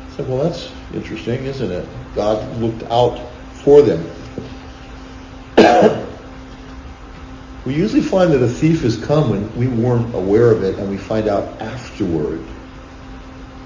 [0.08, 1.88] I said, well, that's interesting, isn't it?
[2.16, 3.20] God looked out
[3.64, 4.04] for them.
[7.66, 10.90] we usually find that a thief has come when we weren't aware of it and
[10.90, 12.44] we find out afterward.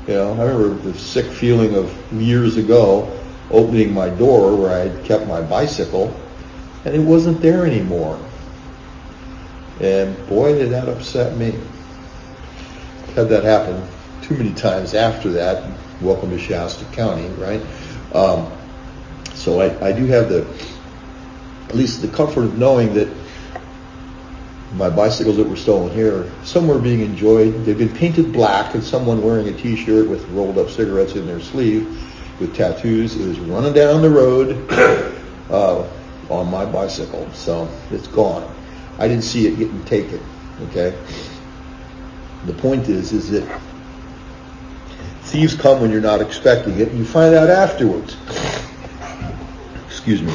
[0.07, 3.17] You know, I remember the sick feeling of years ago
[3.51, 6.13] opening my door where I had kept my bicycle
[6.85, 8.19] and it wasn't there anymore.
[9.79, 11.53] And boy, did that upset me.
[13.15, 13.87] Had that happen
[14.21, 15.69] too many times after that
[16.01, 17.61] welcome to Shasta County, right?
[18.13, 18.51] Um,
[19.33, 20.47] so I, I do have the,
[21.69, 23.07] at least the comfort of knowing that
[24.73, 27.65] my bicycles that were stolen here are somewhere being enjoyed.
[27.65, 31.39] They've been painted black and someone wearing a t-shirt with rolled up cigarettes in their
[31.39, 31.87] sleeve
[32.39, 34.65] with tattoos is running down the road
[35.49, 35.87] uh,
[36.29, 37.29] on my bicycle.
[37.33, 38.53] So it's gone.
[38.99, 40.19] I didn't see it getting taken.
[40.69, 40.97] Okay.
[42.45, 43.61] The point is, is that
[45.23, 48.15] Thieves come when you're not expecting it, and you find out afterwards.
[49.85, 50.33] Excuse me.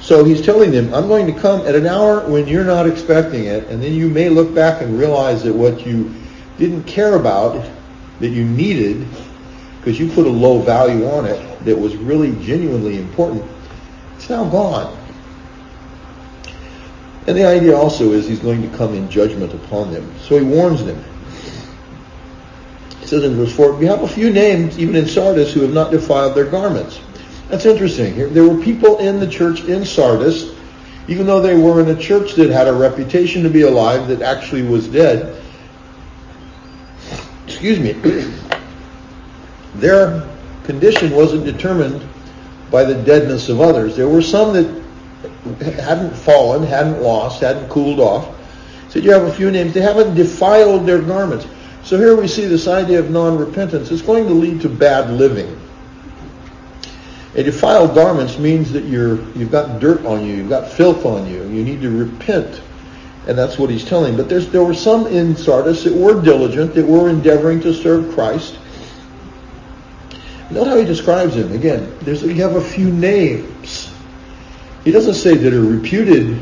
[0.00, 3.44] So he's telling them, I'm going to come at an hour when you're not expecting
[3.44, 6.12] it, and then you may look back and realize that what you
[6.58, 7.64] didn't care about,
[8.18, 9.06] that you needed,
[9.86, 13.44] because you put a low value on it, that was really genuinely important,
[14.16, 14.98] it's now gone.
[17.28, 20.12] And the idea also is he's going to come in judgment upon them.
[20.18, 21.04] So he warns them.
[22.98, 25.72] He says in verse 4, we have a few names, even in Sardis, who have
[25.72, 26.98] not defiled their garments.
[27.48, 28.34] That's interesting.
[28.34, 30.52] There were people in the church in Sardis,
[31.06, 34.20] even though they were in a church that had a reputation to be alive, that
[34.20, 35.40] actually was dead.
[37.46, 38.32] Excuse me.
[39.80, 40.28] Their
[40.64, 42.06] condition wasn't determined
[42.70, 43.96] by the deadness of others.
[43.96, 44.82] There were some that
[45.62, 48.34] hadn't fallen, hadn't lost, hadn't cooled off.
[48.88, 49.74] Said you have a few names.
[49.74, 51.46] They haven't defiled their garments.
[51.84, 53.90] So here we see this idea of non-repentance.
[53.90, 55.60] It's going to lead to bad living.
[57.36, 61.26] A defiled garments means that you're, you've got dirt on you, you've got filth on
[61.26, 62.62] you, you need to repent.
[63.28, 64.16] And that's what he's telling.
[64.16, 68.58] But there were some in Sardis that were diligent, that were endeavoring to serve Christ.
[70.50, 71.52] Note how he describes them.
[71.52, 73.92] Again, there's, you have a few names.
[74.84, 76.38] He doesn't say that are reputed,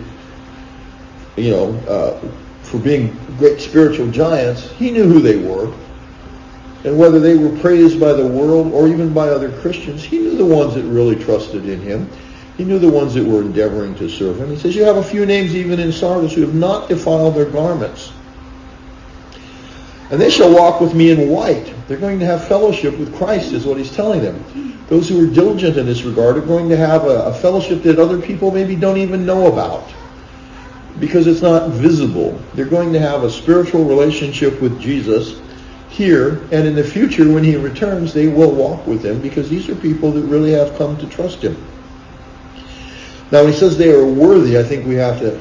[1.36, 2.20] you know, uh,
[2.62, 5.72] for being great spiritual giants, he knew who they were.
[6.84, 10.36] And whether they were praised by the world or even by other Christians, he knew
[10.36, 12.10] the ones that really trusted in him.
[12.58, 14.50] He knew the ones that were endeavoring to serve him.
[14.50, 17.50] He says, you have a few names even in Sardis who have not defiled their
[17.50, 18.12] garments.
[20.14, 21.74] And they shall walk with me in white.
[21.88, 24.79] They're going to have fellowship with Christ is what he's telling them.
[24.87, 27.98] Those who are diligent in this regard are going to have a, a fellowship that
[27.98, 29.92] other people maybe don't even know about
[31.00, 32.40] because it's not visible.
[32.55, 35.42] They're going to have a spiritual relationship with Jesus
[35.88, 39.68] here and in the future when he returns they will walk with him because these
[39.68, 41.57] are people that really have come to trust him.
[43.33, 45.40] Now when he says they are worthy, I think we have to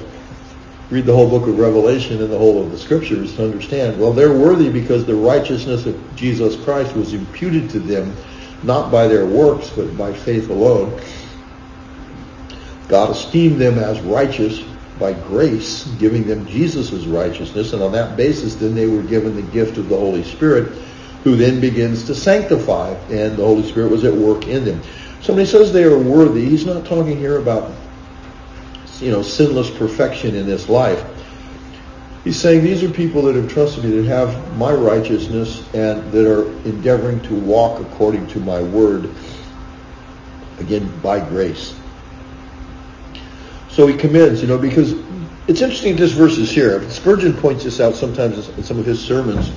[0.94, 4.14] read the whole book of Revelation and the whole of the scriptures to understand, well,
[4.14, 8.16] they're worthy because the righteousness of Jesus Christ was imputed to them,
[8.62, 11.02] not by their works, but by faith alone.
[12.90, 14.62] God esteemed them as righteous
[15.00, 19.42] by grace, giving them Jesus' righteousness, and on that basis then they were given the
[19.42, 20.78] gift of the Holy Spirit,
[21.24, 24.80] who then begins to sanctify, and the Holy Spirit was at work in them.
[25.22, 27.72] Somebody says they are worthy, he's not talking here about
[29.04, 31.04] you know, sinless perfection in this life.
[32.24, 36.26] He's saying these are people that have trusted me, that have my righteousness, and that
[36.26, 39.14] are endeavoring to walk according to my word,
[40.60, 41.76] again, by grace.
[43.70, 44.94] So he commends, you know, because
[45.48, 46.90] it's interesting this verse is here.
[46.90, 49.50] Spurgeon points this out sometimes in some of his sermons.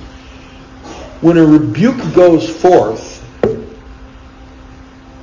[1.21, 3.23] When a rebuke goes forth,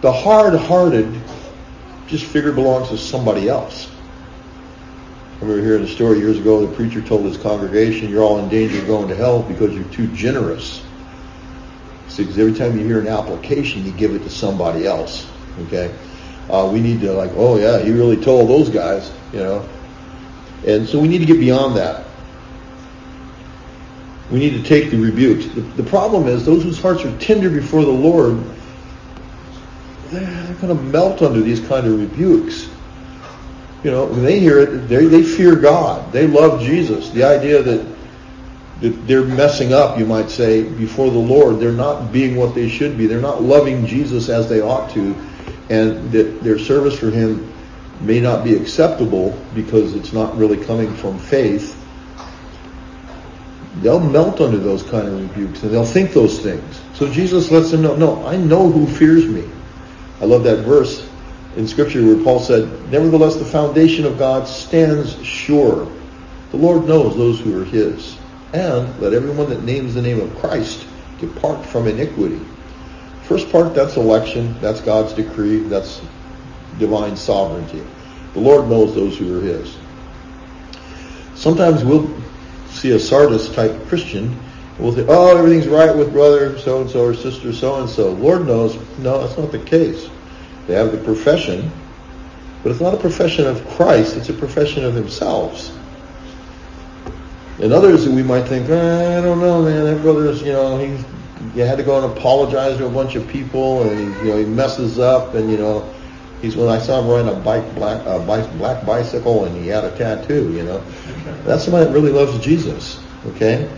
[0.00, 1.20] the hard-hearted
[2.06, 3.90] just figure belongs to somebody else.
[5.44, 6.64] Remember hearing a story years ago.
[6.64, 9.84] The preacher told his congregation, "You're all in danger of going to hell because you're
[9.84, 10.82] too generous."
[12.16, 15.26] Because every time you hear an application, you give it to somebody else.
[15.66, 15.94] Okay,
[16.48, 19.68] uh, we need to like, oh yeah, he really told those guys, you know.
[20.66, 22.06] And so we need to get beyond that.
[24.30, 25.44] We need to take the rebukes.
[25.54, 28.42] The, the problem is those whose hearts are tender before the Lord,
[30.08, 32.70] they're, they're going to melt under these kind of rebukes
[33.84, 36.10] you know, when they hear it, they, they fear God.
[36.10, 37.10] They love Jesus.
[37.10, 37.86] The idea that,
[38.80, 41.60] that they're messing up, you might say, before the Lord.
[41.60, 43.06] They're not being what they should be.
[43.06, 45.14] They're not loving Jesus as they ought to.
[45.68, 47.52] And that their service for Him
[48.00, 51.78] may not be acceptable because it's not really coming from faith.
[53.82, 56.80] They'll melt under those kind of rebukes and they'll think those things.
[56.94, 59.46] So Jesus lets them know, no, I know who fears me.
[60.22, 61.06] I love that verse
[61.56, 65.90] in Scripture where Paul said, Nevertheless, the foundation of God stands sure.
[66.50, 68.18] The Lord knows those who are his.
[68.52, 70.86] And let everyone that names the name of Christ
[71.18, 72.40] depart from iniquity.
[73.22, 74.58] First part, that's election.
[74.60, 75.58] That's God's decree.
[75.60, 76.00] That's
[76.78, 77.82] divine sovereignty.
[78.34, 79.76] The Lord knows those who are his.
[81.34, 82.08] Sometimes we'll
[82.68, 84.24] see a Sardis type Christian
[84.76, 88.12] and we'll say, oh, everything's right with brother so-and-so or sister so-and-so.
[88.12, 88.76] Lord knows.
[88.98, 90.08] No, that's not the case.
[90.66, 91.70] They have the profession,
[92.62, 95.70] but it's not a profession of Christ, it's a profession of themselves.
[97.60, 100.78] And others that we might think, eh, I don't know, man, that brother's, you know,
[100.78, 100.96] he,
[101.52, 104.38] he had to go and apologize to a bunch of people, and he, you know,
[104.38, 105.92] he messes up, and you know,
[106.40, 109.68] he's when I saw him riding a bike, black, a bike, black bicycle, and he
[109.68, 110.82] had a tattoo, you know,
[111.44, 113.04] that's somebody that really loves Jesus.
[113.26, 113.70] Okay,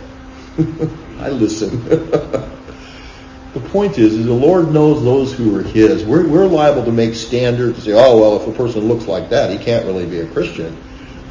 [1.19, 1.81] I listen.
[3.57, 6.05] The point is, is the Lord knows those who are His.
[6.05, 9.29] We're, we're liable to make standards and say, oh, well, if a person looks like
[9.29, 10.77] that, he can't really be a Christian.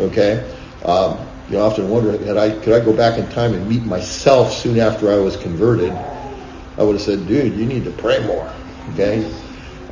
[0.00, 0.52] Okay?
[0.84, 4.52] Um, you often wonder, had I, could I go back in time and meet myself
[4.52, 5.92] soon after I was converted?
[5.92, 8.52] I would have said, dude, you need to pray more.
[8.94, 9.32] Okay?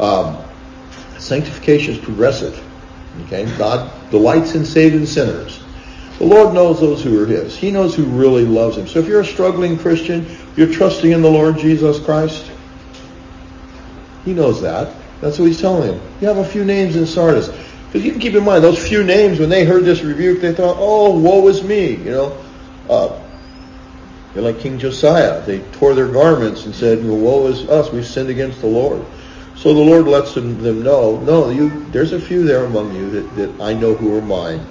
[0.00, 0.42] Um,
[1.18, 2.60] sanctification is progressive.
[3.26, 3.44] Okay?
[3.56, 5.63] God delights in saving sinners.
[6.18, 7.56] The Lord knows those who are His.
[7.56, 8.86] He knows who really loves Him.
[8.86, 12.50] So if you're a struggling Christian, you're trusting in the Lord Jesus Christ,
[14.24, 14.94] He knows that.
[15.20, 16.00] That's what He's telling him.
[16.20, 17.48] You have a few names in Sardis.
[17.48, 20.52] Because you can keep in mind, those few names, when they heard this rebuke, they
[20.52, 21.94] thought, oh, woe is me.
[21.94, 22.44] You know,
[22.90, 23.20] uh,
[24.32, 25.40] they're like King Josiah.
[25.42, 27.92] They tore their garments and said, well, woe is us.
[27.92, 29.04] We've sinned against the Lord.
[29.56, 33.10] So the Lord lets them, them know, no, you, there's a few there among you
[33.10, 34.66] that, that I know who are mine.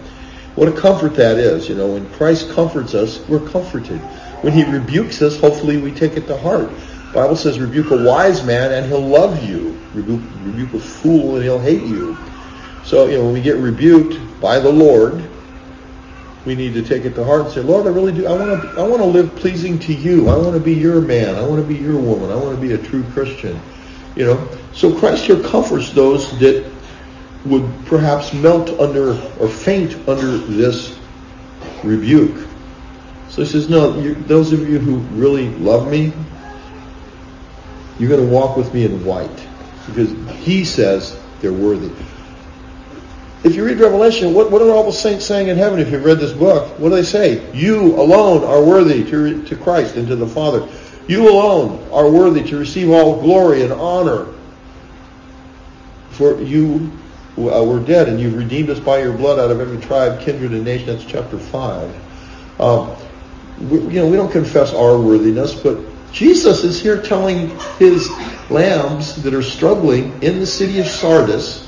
[0.56, 1.68] What a comfort that is.
[1.68, 4.00] You know, when Christ comforts us, we're comforted.
[4.42, 6.70] When he rebukes us, hopefully we take it to heart.
[6.70, 9.78] The Bible says, rebuke a wise man and he'll love you.
[9.94, 12.18] Rebuke, rebuke a fool and he'll hate you.
[12.84, 15.24] So, you know, when we get rebuked by the Lord,
[16.46, 18.28] we need to take it to heart and say, Lord, I really do.
[18.28, 18.70] I want to.
[18.82, 20.28] I want to live pleasing to you.
[20.28, 21.36] I want to be your man.
[21.36, 22.32] I want to be your woman.
[22.32, 23.58] I want to be a true Christian.
[24.16, 24.50] You know.
[24.74, 26.70] So Christ here comforts those that
[27.45, 30.97] would perhaps melt under or faint under this
[31.84, 32.47] rebuke.
[33.29, 36.13] So he says, no, you, those of you who really love me,
[37.99, 39.47] you're going to walk with me in white.
[39.88, 41.91] Because he says they're worthy.
[43.43, 46.06] If you read Revelation, what, what are all the saints saying in heaven if you've
[46.06, 46.79] read this book?
[46.79, 47.51] What do they say?
[47.53, 50.69] You alone are worthy to, to Christ and to the Father.
[51.08, 54.27] You alone are worthy to receive all glory and honor.
[56.12, 56.89] For you
[57.38, 60.52] uh, we're dead, and you've redeemed us by your blood out of every tribe, kindred,
[60.52, 60.88] and nation.
[60.88, 61.93] That's chapter five.
[62.60, 62.96] Um,
[63.69, 65.80] we, you know, we don't confess our worthiness, but
[66.12, 68.10] Jesus is here telling his
[68.50, 71.67] lambs that are struggling in the city of Sardis,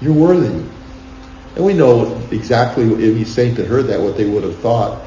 [0.00, 0.62] "You're worthy."
[1.54, 5.02] And we know exactly if any saint that heard that, what they would have thought.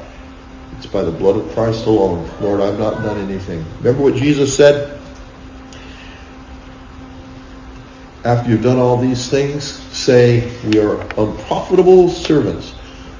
[0.78, 2.28] It's by the blood of Christ alone.
[2.40, 3.64] Lord, I've not done anything.
[3.78, 5.00] Remember what Jesus said?
[8.26, 9.64] After you've done all these things,
[9.96, 12.74] say, we are unprofitable servants,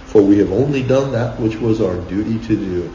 [0.06, 2.92] for we have only done that which was our duty to do.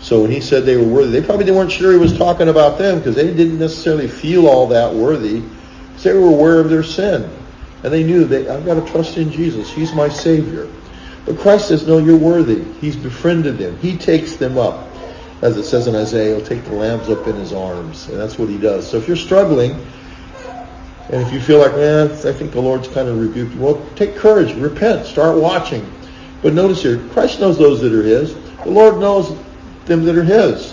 [0.00, 2.78] So when he said they were worthy, they probably weren't sure he was talking about
[2.78, 5.40] them because they didn't necessarily feel all that worthy.
[5.40, 7.30] Because they were aware of their sin.
[7.84, 9.70] And they knew that I've got to trust in Jesus.
[9.70, 10.66] He's my Savior.
[11.26, 12.64] But Christ says, no, you're worthy.
[12.80, 13.76] He's befriended them.
[13.80, 14.88] He takes them up.
[15.42, 18.08] As it says in Isaiah, he'll take the lambs up in his arms.
[18.08, 18.88] And that's what he does.
[18.88, 19.86] So if you're struggling,
[21.10, 23.84] and if you feel like, man, I think the Lord's kind of rebuked you, well,
[23.96, 24.54] take courage.
[24.54, 25.06] Repent.
[25.06, 25.84] Start watching.
[26.40, 28.34] But notice here, Christ knows those that are his.
[28.62, 29.36] The Lord knows
[29.86, 30.72] them that are his.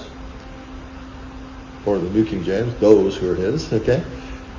[1.87, 4.03] Or the New King James, those who are his, okay?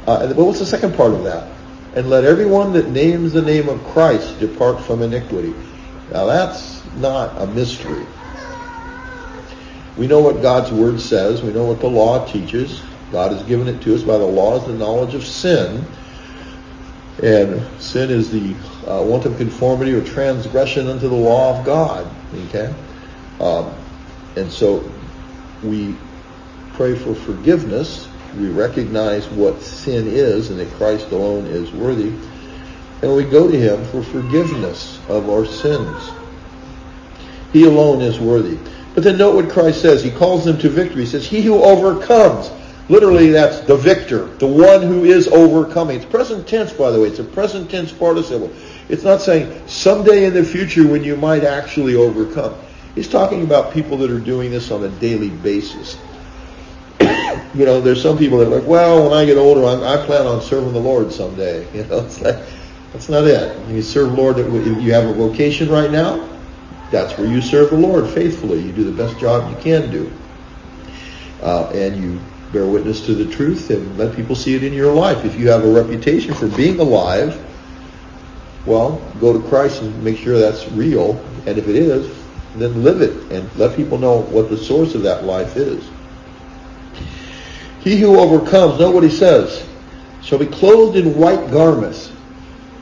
[0.08, 1.48] Uh, but what's the second part of that?
[1.94, 5.54] And let everyone that names the name of Christ depart from iniquity.
[6.10, 8.04] Now that's not a mystery.
[9.96, 11.42] We know what God's Word says.
[11.42, 12.82] We know what the law teaches.
[13.10, 15.84] God has given it to us by the laws and the knowledge of sin.
[17.22, 18.54] And sin is the
[18.86, 22.08] uh, want of conformity or transgression unto the law of God.
[22.48, 22.72] Okay?
[23.40, 23.74] Um,
[24.36, 24.90] and so
[25.62, 25.96] we
[26.74, 28.08] pray for forgiveness.
[28.36, 32.12] We recognize what sin is and that Christ alone is worthy.
[33.02, 36.10] And we go to Him for forgiveness of our sins.
[37.52, 38.58] He alone is worthy.
[38.94, 40.04] But then note what Christ says.
[40.04, 41.02] He calls them to victory.
[41.02, 42.50] He says, He who overcomes.
[42.88, 45.96] Literally, that's the victor, the one who is overcoming.
[45.96, 47.08] It's present tense, by the way.
[47.08, 48.50] It's a present tense participle.
[48.88, 52.54] It's not saying someday in the future when you might actually overcome.
[52.94, 55.98] He's talking about people that are doing this on a daily basis.
[57.54, 60.04] you know, there's some people that are like, well, when I get older, I'm, i
[60.06, 61.66] plan on serving the Lord someday.
[61.74, 62.38] You know, it's like,
[62.94, 63.68] that's not it.
[63.68, 64.38] You serve the Lord.
[64.38, 66.26] You have a vocation right now.
[66.90, 68.62] That's where you serve the Lord faithfully.
[68.62, 70.10] You do the best job you can do.
[71.42, 72.18] Uh, and you
[72.52, 75.24] bear witness to the truth and let people see it in your life.
[75.24, 77.44] If you have a reputation for being alive,
[78.66, 81.22] well, go to Christ and make sure that's real.
[81.46, 82.14] And if it is,
[82.56, 85.88] then live it and let people know what the source of that life is.
[87.80, 89.66] He who overcomes, know what he says,
[90.22, 92.12] shall be clothed in white garments.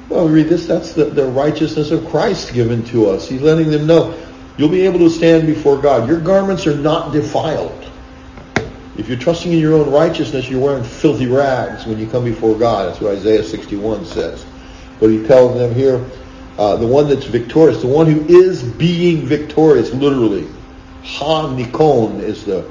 [0.08, 3.28] Well, we read this, that's the, the righteousness of Christ given to us.
[3.28, 4.16] He's letting them know,
[4.56, 6.08] you'll be able to stand before God.
[6.08, 7.85] Your garments are not defiled.
[8.98, 12.58] If you're trusting in your own righteousness, you're wearing filthy rags when you come before
[12.58, 12.88] God.
[12.88, 14.44] That's what Isaiah 61 says.
[14.98, 16.04] But he tells them here,
[16.58, 20.48] uh, the one that's victorious, the one who is being victorious, literally.
[21.04, 22.68] Ha Nikon is the,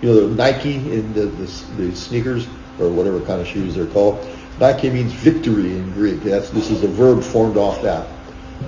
[0.00, 2.46] you know, the Nike in the, the, the sneakers
[2.80, 4.26] or whatever kind of shoes they're called.
[4.58, 6.22] Nike means victory in Greek.
[6.22, 8.08] That's this is a verb formed off that.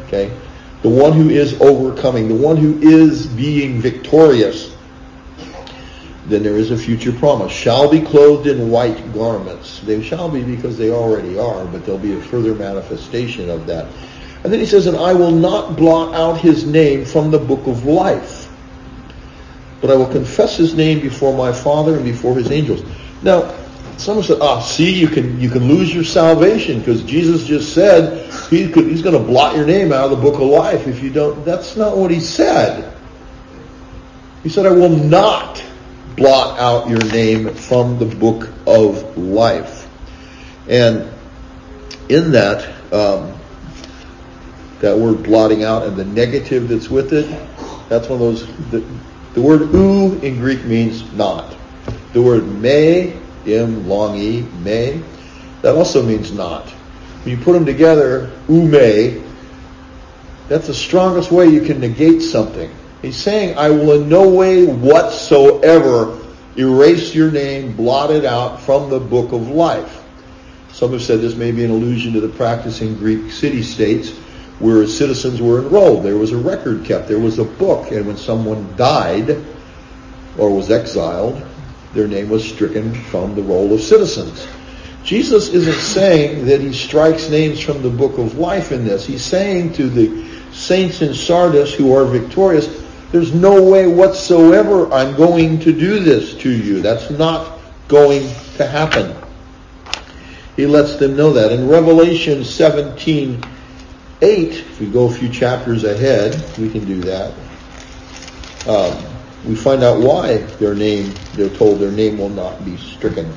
[0.06, 0.36] Okay,
[0.82, 4.74] the one who is overcoming, the one who is being victorious.
[6.28, 7.50] Then there is a future promise.
[7.52, 9.80] Shall be clothed in white garments.
[9.80, 13.90] They shall be because they already are, but there'll be a further manifestation of that.
[14.44, 17.66] And then he says, and I will not blot out his name from the book
[17.66, 18.50] of life,
[19.80, 22.82] but I will confess his name before my Father and before his angels.
[23.22, 23.54] Now,
[23.96, 28.32] someone said, ah, see, you can, you can lose your salvation because Jesus just said
[28.50, 31.02] he could, he's going to blot your name out of the book of life if
[31.02, 31.44] you don't.
[31.44, 32.94] That's not what he said.
[34.42, 35.57] He said, I will not
[36.18, 39.88] blot out your name from the book of life.
[40.68, 41.11] And
[42.09, 43.38] in that, um,
[44.81, 47.26] that word blotting out and the negative that's with it,
[47.88, 48.85] that's one of those, the,
[49.35, 51.57] the word u in Greek means not.
[52.12, 53.14] The word me,
[53.46, 55.02] im, long e, me,
[55.62, 56.68] that also means not.
[57.24, 59.24] When you put them together, ume,
[60.48, 62.70] that's the strongest way you can negate something.
[63.02, 66.18] He's saying, I will in no way whatsoever
[66.56, 70.04] erase your name, blot it out from the book of life.
[70.72, 74.11] Some have said this may be an allusion to the practice in Greek city-states
[74.59, 76.05] where citizens were enrolled.
[76.05, 77.07] There was a record kept.
[77.07, 77.92] There was a book.
[77.92, 79.44] And when someone died
[80.36, 81.40] or was exiled,
[81.94, 84.46] their name was stricken from the roll of citizens.
[85.05, 89.07] Jesus isn't saying that he strikes names from the book of life in this.
[89.07, 92.66] He's saying to the saints in Sardis who are victorious,
[93.12, 96.80] there's no way whatsoever I'm going to do this to you.
[96.80, 99.16] That's not going to happen.
[100.56, 101.52] He lets them know that.
[101.52, 103.42] In Revelation 17,
[104.20, 107.32] 8, if we go a few chapters ahead, we can do that.
[108.68, 109.04] Um,
[109.46, 113.32] we find out why their name, they're told their name will not be stricken.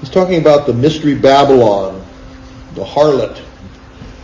[0.00, 2.02] He's talking about the mystery Babylon
[2.74, 3.40] the harlot,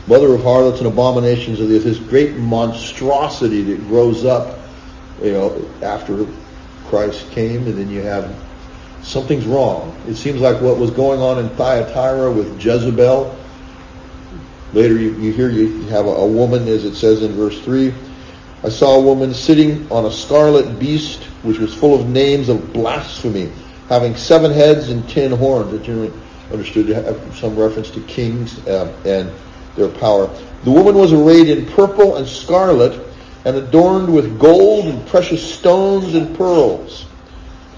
[0.09, 4.59] mother of harlots and abominations of the earth, this great monstrosity that grows up,
[5.23, 6.27] you know, after
[6.87, 8.35] Christ came, and then you have
[9.03, 9.95] something's wrong.
[10.07, 13.37] It seems like what was going on in Thyatira with Jezebel.
[14.73, 17.93] Later you, you hear you have a, a woman, as it says in verse 3,
[18.65, 22.73] I saw a woman sitting on a scarlet beast, which was full of names of
[22.73, 23.53] blasphemy,
[23.89, 25.71] having seven heads and ten horns.
[25.71, 26.13] That generally
[26.51, 29.31] understood to have some reference to kings uh, and
[29.79, 30.29] their power.
[30.65, 33.07] The woman was arrayed in purple and scarlet
[33.45, 37.07] and adorned with gold and precious stones and pearls.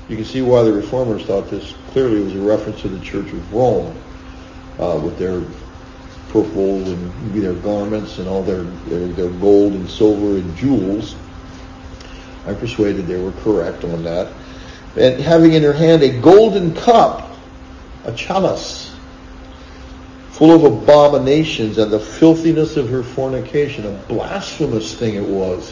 [0.09, 3.31] You can see why the reformers thought this clearly was a reference to the Church
[3.33, 3.97] of Rome
[4.79, 5.43] uh, with their
[6.31, 11.15] purple and their garments and all their, their, their gold and silver and jewels.
[12.47, 14.33] I'm persuaded they were correct on that.
[14.97, 17.31] And having in her hand a golden cup,
[18.05, 18.90] a chalice,
[20.41, 23.85] full of abominations and the filthiness of her fornication.
[23.85, 25.71] A blasphemous thing it was.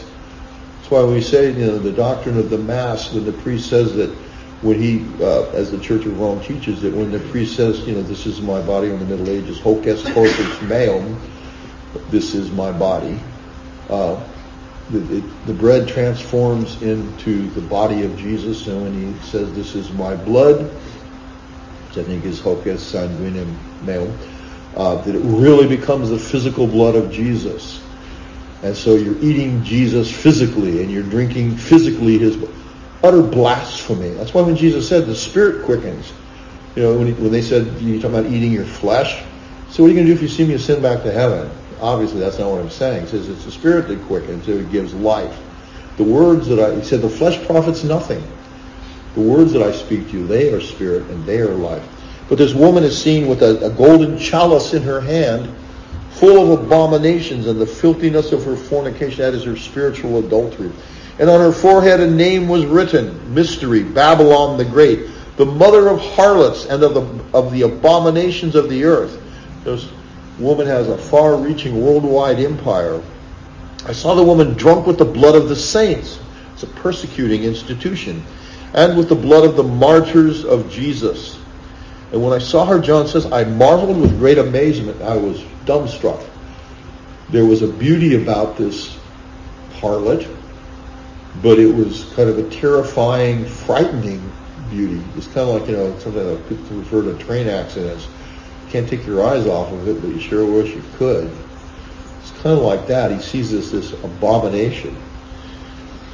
[0.77, 3.95] That's why we say, you know, the doctrine of the Mass, when the priest says
[3.95, 4.11] that,
[4.61, 7.95] when he, uh, as the Church of Rome teaches, that when the priest says, you
[7.95, 11.19] know, this is my body in the Middle Ages, hoc est corpus meum,
[12.11, 13.19] this is my body,
[13.89, 14.23] uh,
[14.91, 19.73] the, it, the bread transforms into the body of Jesus, and when he says, this
[19.73, 20.61] is my blood,
[21.87, 24.15] which I think is hoc est sanguinem meum,
[24.75, 27.85] uh, that it really becomes the physical blood of Jesus.
[28.61, 32.37] And so you're eating Jesus physically and you're drinking physically his
[33.03, 34.09] utter blasphemy.
[34.09, 36.11] That's why when Jesus said the spirit quickens,
[36.75, 39.23] you know, when, he, when they said, you talk about eating your flesh,
[39.69, 41.49] so what are you going to do if you see me ascend back to heaven?
[41.79, 43.03] Obviously that's not what I'm saying.
[43.03, 45.39] He says it's the spirit that quickens, it gives life.
[45.97, 48.23] The words that I, he said the flesh profits nothing.
[49.15, 51.98] The words that I speak to you, they are spirit and they are life.
[52.29, 55.53] But this woman is seen with a, a golden chalice in her hand,
[56.11, 59.23] full of abominations and the filthiness of her fornication.
[59.23, 60.71] That is her spiritual adultery.
[61.17, 65.99] And on her forehead a name was written, Mystery, Babylon the Great, the mother of
[65.99, 69.19] harlots and of the, of the abominations of the earth.
[69.63, 69.89] This
[70.37, 73.01] woman has a far-reaching worldwide empire.
[73.85, 76.19] I saw the woman drunk with the blood of the saints.
[76.53, 78.23] It's a persecuting institution.
[78.73, 81.38] And with the blood of the martyrs of Jesus.
[82.11, 85.01] And when I saw her, John says, I marveled with great amazement.
[85.01, 86.25] I was dumbstruck.
[87.29, 88.97] There was a beauty about this
[89.73, 90.27] harlot,
[91.43, 94.21] but it was kind of a terrifying, frightening
[94.71, 95.03] beauty.
[95.15, 98.05] It's kind of like, you know, that could refer to train accidents.
[98.65, 101.31] You can't take your eyes off of it, but you sure wish you could.
[102.21, 103.11] It's kind of like that.
[103.11, 104.95] He sees this, this abomination.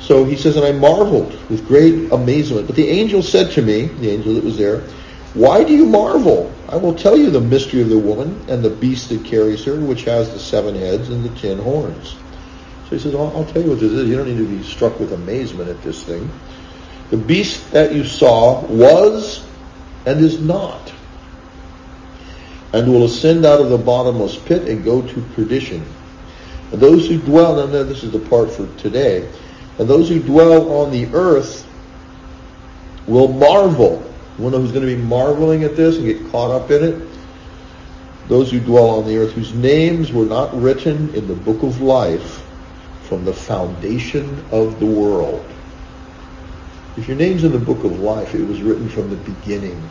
[0.02, 2.68] So he says, and I marveled with great amazement.
[2.68, 4.84] But the angel said to me, the angel that was there,
[5.36, 6.50] why do you marvel?
[6.70, 9.76] I will tell you the mystery of the woman and the beast that carries her,
[9.76, 12.16] which has the seven heads and the ten horns.
[12.86, 14.08] So he says, I'll, I'll tell you what this is.
[14.08, 16.30] You don't need to be struck with amazement at this thing.
[17.10, 19.46] The beast that you saw was
[20.06, 20.94] and is not,
[22.72, 25.86] and will ascend out of the bottomless pit and go to perdition.
[26.72, 29.30] And those who dwell, and this is the part for today,
[29.80, 31.68] and those who dwell on the earth
[33.06, 36.84] will marvel one who's going to be marveling at this and get caught up in
[36.84, 37.08] it?
[38.28, 41.82] Those who dwell on the earth, whose names were not written in the book of
[41.82, 42.44] life
[43.04, 45.46] from the foundation of the world.
[46.98, 49.82] If your name's in the book of life, it was written from the beginning.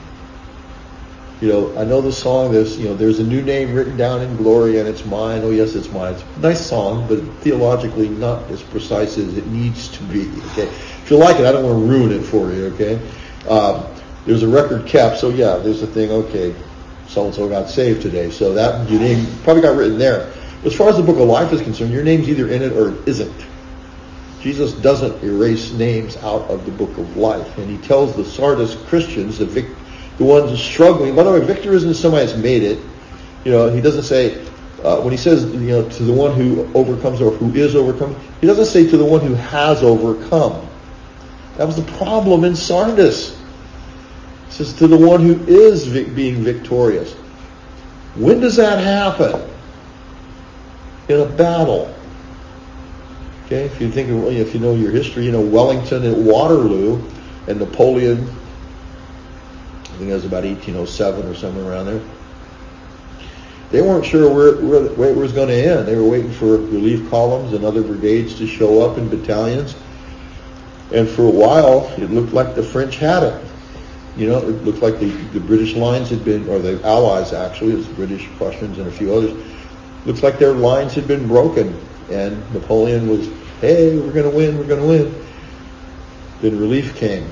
[1.41, 4.23] You know, I know the song, there's, you know, there's a new name written down
[4.23, 5.43] in glory and it's mine.
[5.43, 6.15] Oh yes, it's mine.
[6.15, 10.23] It's a nice song, but theologically not as precise as it needs to be.
[10.53, 10.69] Okay.
[10.69, 12.67] If you like it, I don't want to ruin it for you.
[12.75, 12.95] Okay.
[13.49, 13.85] Um,
[14.27, 16.55] there's a record kept, so yeah, there's a thing, okay,
[17.09, 20.33] so-and-so got saved today, so that, your name probably got written there.
[20.65, 22.91] As far as the book of life is concerned, your name's either in it or
[22.91, 23.47] it isn't.
[24.41, 28.75] Jesus doesn't erase names out of the book of life, and he tells the Sardis
[28.87, 29.71] Christians, the, vic-
[30.17, 32.79] the ones struggling, by the way, victor isn't somebody that's made it.
[33.45, 34.43] You know, he doesn't say,
[34.83, 38.17] uh, when he says, you know, to the one who overcomes or who is overcome,
[38.41, 40.67] he doesn't say to the one who has overcome.
[41.57, 43.44] That was the problem in Sardis
[44.55, 47.13] says to the one who is being victorious.
[48.15, 49.51] When does that happen?
[51.09, 51.93] In a battle.
[53.47, 57.03] Okay, if you think of, if you know your history, you know Wellington at Waterloo
[57.49, 58.21] and Napoleon,
[59.83, 62.01] I think it was about 1807 or somewhere around there.
[63.73, 65.89] They weren't sure where, where, where it was going to end.
[65.89, 69.75] They were waiting for relief columns and other brigades to show up in battalions.
[70.93, 73.45] And for a while, it looked like the French had it.
[74.17, 77.73] You know, it looked like the, the British lines had been, or the Allies actually,
[77.73, 79.33] it was British, Prussians, and a few others.
[80.07, 83.29] Looks like their lines had been broken, and Napoleon was,
[83.61, 85.27] hey, we're going to win, we're going to win.
[86.41, 87.29] Then relief came,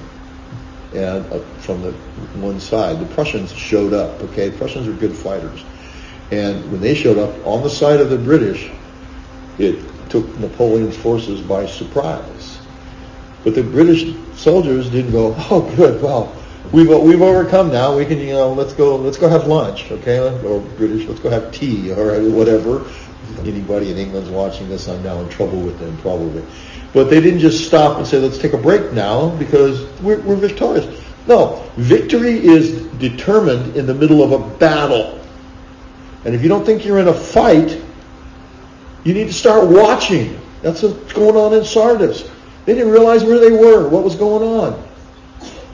[0.93, 1.93] and uh, from the
[2.41, 4.21] one side, the Prussians showed up.
[4.23, 5.65] Okay, Prussians are good fighters,
[6.33, 8.71] and when they showed up on the side of the British,
[9.59, 12.59] it took Napoleon's forces by surprise.
[13.45, 16.35] But the British soldiers didn't go, oh, good, well,
[16.73, 17.97] we've we've overcome now.
[17.97, 20.19] We can, you know, let's go let's go have lunch, okay?
[20.45, 22.85] Or British, let's go have tea or whatever.
[23.41, 26.45] Anybody in England's watching this, I'm now in trouble with them probably.
[26.93, 30.37] But they didn't just stop and say, let's take a break now because we're, we're
[30.37, 31.03] victorious.
[31.27, 35.19] No, victory is determined in the middle of a battle.
[36.25, 37.81] And if you don't think you're in a fight,
[39.05, 40.39] you need to start watching.
[40.61, 42.31] That's what's going on in Sardis.
[42.67, 44.92] They didn't realize where they were, what was going on.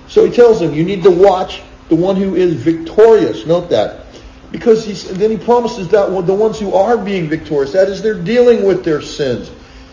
[0.08, 3.46] So he tells them, you need to watch the one who is victorious.
[3.46, 4.06] Note that.
[4.50, 8.14] Because he's, then he promises that the ones who are being victorious, that is, they're
[8.14, 9.50] dealing with their sins.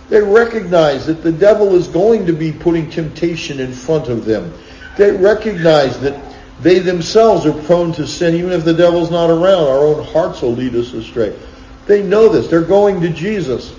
[0.10, 4.54] They recognize that the devil is going to be putting temptation in front of them.
[4.98, 6.22] They recognize that
[6.62, 9.68] they themselves are prone to sin, even if the devil's not around.
[9.68, 11.38] Our own hearts will lead us astray.
[11.86, 12.48] They know this.
[12.48, 13.76] They're going to Jesus.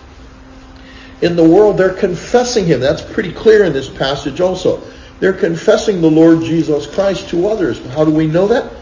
[1.23, 2.81] In the world, they're confessing him.
[2.81, 4.83] That's pretty clear in this passage also.
[5.21, 7.85] They're confessing the Lord Jesus Christ to others.
[7.87, 8.73] How do we know that?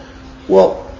[0.48, 0.90] Well,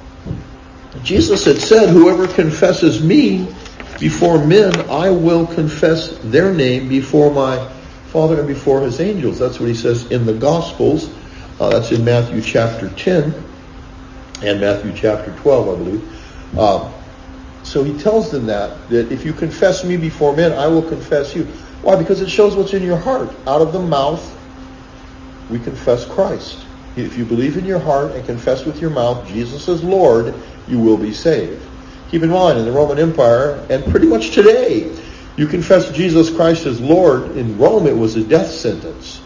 [1.02, 3.52] Jesus had said, whoever confesses me
[3.98, 7.68] before men, I will confess their name before my
[8.06, 9.38] Father and before his angels.
[9.38, 11.10] That's what he says in the Gospels.
[11.58, 13.34] Uh, that's in Matthew chapter 10
[14.42, 16.58] and Matthew chapter 12, I believe.
[16.58, 16.92] Uh,
[17.64, 21.34] so he tells them that, that if you confess me before men, I will confess
[21.34, 21.44] you.
[21.82, 21.96] Why?
[21.96, 23.34] Because it shows what's in your heart.
[23.46, 24.33] Out of the mouth
[25.50, 26.66] we confess Christ.
[26.96, 30.34] If you believe in your heart and confess with your mouth Jesus is Lord,
[30.68, 31.62] you will be saved.
[32.10, 34.96] Keep in mind, in the Roman Empire, and pretty much today,
[35.36, 37.36] you confess Jesus Christ as Lord.
[37.36, 39.20] In Rome, it was a death sentence.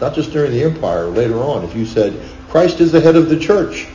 [0.00, 1.64] Not just during the empire, later on.
[1.64, 2.20] If you said,
[2.50, 3.86] Christ is the head of the church,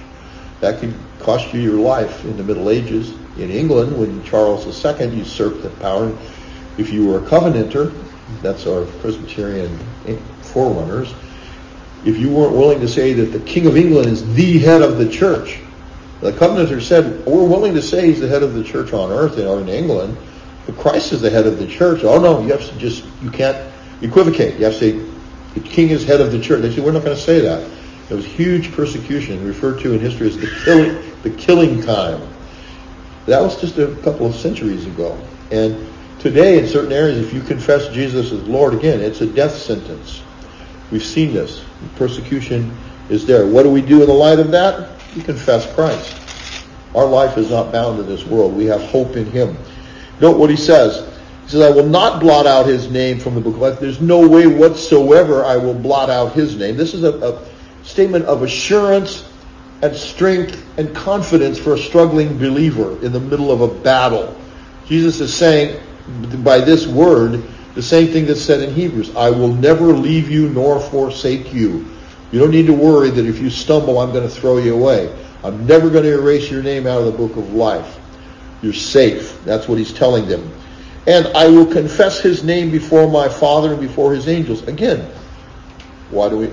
[0.61, 3.11] that could cost you your life in the Middle Ages.
[3.37, 6.11] In England, when Charles II usurped the power,
[6.77, 7.93] if you were a Covenanter,
[8.41, 9.77] that's our Presbyterian
[10.41, 11.13] forerunners,
[12.05, 14.97] if you weren't willing to say that the King of England is the head of
[14.97, 15.59] the church.
[16.21, 19.37] The Covenanters said, we're willing to say he's the head of the church on earth
[19.37, 20.17] or in England,
[20.65, 22.03] but Christ is the head of the church.
[22.03, 23.57] Oh no, you have to just, you can't
[24.01, 24.57] equivocate.
[24.59, 24.91] You have to say,
[25.53, 26.61] the king is head of the church.
[26.61, 27.69] They said, we're not going to say that.
[28.07, 32.21] There was huge persecution referred to in history as the killing, the killing time.
[33.25, 35.19] That was just a couple of centuries ago.
[35.51, 35.87] And
[36.19, 40.23] today in certain areas, if you confess Jesus as Lord again, it's a death sentence.
[40.91, 41.63] We've seen this.
[41.95, 42.75] Persecution
[43.09, 43.45] is there.
[43.45, 44.89] What do we do in the light of that?
[45.15, 46.15] We confess Christ.
[46.95, 48.55] Our life is not bound to this world.
[48.55, 49.57] We have hope in Him.
[50.19, 51.07] Note what He says.
[51.43, 53.79] He says, I will not blot out His name from the book of life.
[53.79, 56.77] There's no way whatsoever I will blot out His name.
[56.77, 57.45] This is a, a
[57.83, 59.29] statement of assurance
[59.81, 64.35] and strength and confidence for a struggling believer in the middle of a battle.
[64.85, 65.79] Jesus is saying
[66.43, 67.43] by this word,
[67.79, 69.15] the same thing that's said in Hebrews.
[69.15, 71.85] I will never leave you nor forsake you.
[72.29, 75.15] You don't need to worry that if you stumble, I'm going to throw you away.
[75.45, 77.97] I'm never going to erase your name out of the book of life.
[78.61, 79.41] You're safe.
[79.45, 80.51] That's what he's telling them.
[81.07, 84.67] And I will confess his name before my Father and before his angels.
[84.67, 85.09] Again,
[86.11, 86.47] why do we,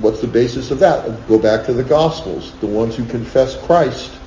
[0.00, 1.28] what's the basis of that?
[1.28, 2.52] Go back to the Gospels.
[2.58, 4.18] The ones who confess Christ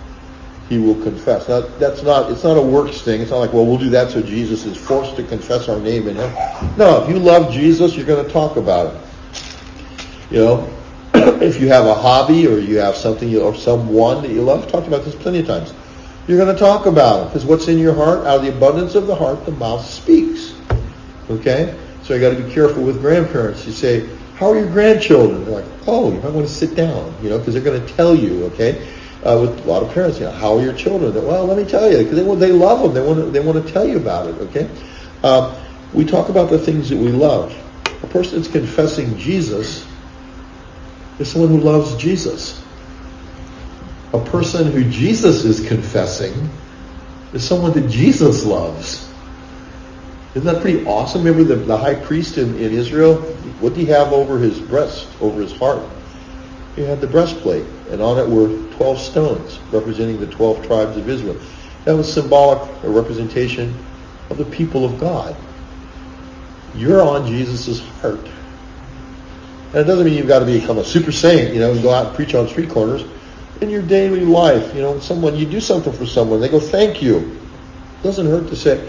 [0.70, 1.50] he will confess.
[1.50, 3.22] Now, that's not, it's not a works thing.
[3.22, 6.08] It's not like, well, we'll do that so Jesus is forced to confess our name
[6.08, 6.32] in him.
[6.78, 9.02] No, if you love Jesus, you're going to talk about it.
[10.30, 10.74] You know,
[11.42, 14.72] if you have a hobby or you have something you, or someone that you love,
[14.72, 15.74] talked about this plenty of times.
[16.28, 18.94] You're going to talk about it because what's in your heart, out of the abundance
[18.94, 20.54] of the heart, the mouth speaks.
[21.32, 21.76] Okay?
[22.04, 23.66] So you got to be careful with grandparents.
[23.66, 25.46] You say, how are your grandchildren?
[25.46, 27.94] They're like, oh, you might want to sit down, you know, because they're going to
[27.96, 28.88] tell you, okay?
[29.24, 30.20] Uh, with a lot of parents.
[30.20, 31.14] You know, how are your children?
[31.14, 32.94] Well, let me tell you, because they, they love them.
[32.94, 34.36] They want to they want to tell you about it.
[34.36, 34.70] Okay,
[35.24, 35.56] um,
[35.94, 37.56] we talk about the things that we love.
[38.04, 39.86] A person that's confessing Jesus
[41.20, 42.64] is someone who loves Jesus.
[44.14, 46.50] A person who Jesus is confessing
[47.34, 49.08] is someone that Jesus loves.
[50.34, 51.24] Isn't that pretty awesome?
[51.24, 53.16] Remember the, the high priest in, in Israel?
[53.60, 55.84] What did he have over his breast, over his heart?
[56.76, 61.10] He had the breastplate, and on it were 12 stones representing the 12 tribes of
[61.10, 61.36] Israel.
[61.86, 63.74] That was symbolic, a representation
[64.30, 65.36] of the people of God.
[66.76, 68.20] You're on Jesus' heart.
[69.72, 71.92] And it doesn't mean you've got to become a super saint, you know, and go
[71.92, 73.04] out and preach on street corners.
[73.62, 77.02] In your daily life, you know, someone, you do something for someone, they go, thank
[77.02, 77.18] you.
[77.18, 78.88] It doesn't hurt to say,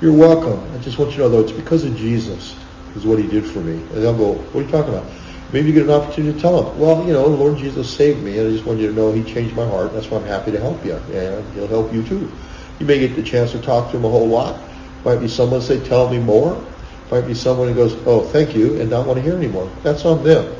[0.00, 0.58] you're welcome.
[0.74, 2.56] I just want you to know, though, it's because of Jesus
[2.96, 3.72] is what he did for me.
[3.72, 5.06] And they'll go, what are you talking about?
[5.52, 8.22] Maybe you get an opportunity to tell them, well, you know, the Lord Jesus saved
[8.22, 9.92] me, and I just want you to know he changed my heart.
[9.92, 10.94] That's why I'm happy to help you.
[10.94, 12.30] And he'll help you too.
[12.78, 14.60] You may get the chance to talk to him a whole lot.
[15.04, 16.64] Might be someone say, tell me more.
[17.10, 19.70] Might be someone who goes, oh, thank you, and not want to hear anymore.
[19.82, 20.54] That's on them.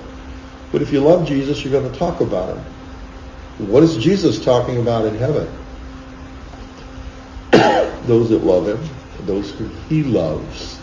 [0.73, 2.65] But if you love Jesus, you're going to talk about him.
[3.69, 5.49] What is Jesus talking about in heaven?
[8.07, 8.81] those that love him,
[9.27, 10.81] those who he loves.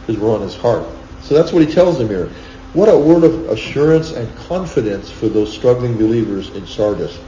[0.00, 0.86] Because we're on his heart.
[1.22, 2.30] So that's what he tells them here.
[2.72, 7.18] What a word of assurance and confidence for those struggling believers in Sardis.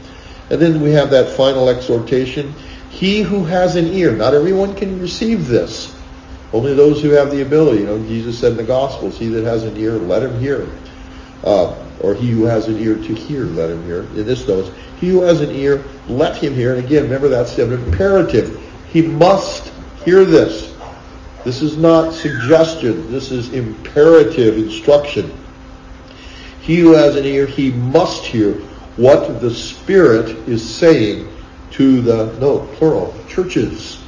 [0.51, 2.55] And then we have that final exhortation.
[2.91, 5.95] He who has an ear, not everyone can receive this.
[6.53, 7.81] Only those who have the ability.
[7.81, 10.69] You know, Jesus said in the Gospels, he that has an ear, let him hear.
[11.43, 14.01] Uh, or he who has an ear to hear, let him hear.
[14.01, 16.75] In this note, he who has an ear, let him hear.
[16.75, 18.63] And again, remember that's an imperative.
[18.89, 19.73] He must
[20.05, 20.74] hear this.
[21.45, 23.11] This is not suggestion.
[23.13, 25.33] This is imperative instruction.
[26.61, 28.55] He who has an ear, he must hear
[28.97, 31.29] what the Spirit is saying
[31.73, 34.03] to the, no, plural, churches.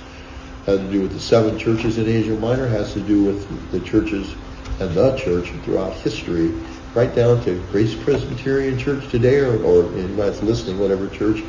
[0.65, 3.81] Has to do with the seven churches in Asia Minor, has to do with the
[3.81, 4.35] churches
[4.81, 6.49] and the church throughout history,
[6.95, 11.43] right down to Grace Presbyterian Church today, or, or anybody's listening, whatever church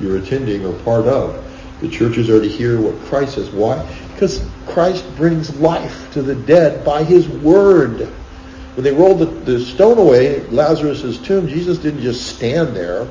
[0.00, 1.42] you're attending or part of.
[1.80, 3.50] The churches are to hear what Christ says.
[3.50, 3.84] Why?
[4.24, 7.98] Because Christ brings life to the dead by his word.
[7.98, 13.06] When they rolled the, the stone away, Lazarus' tomb, Jesus didn't just stand there.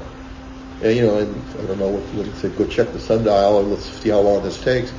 [0.82, 3.60] And, you know, and I don't know what, what he said, go check the sundial
[3.60, 4.92] and let's see how long this takes.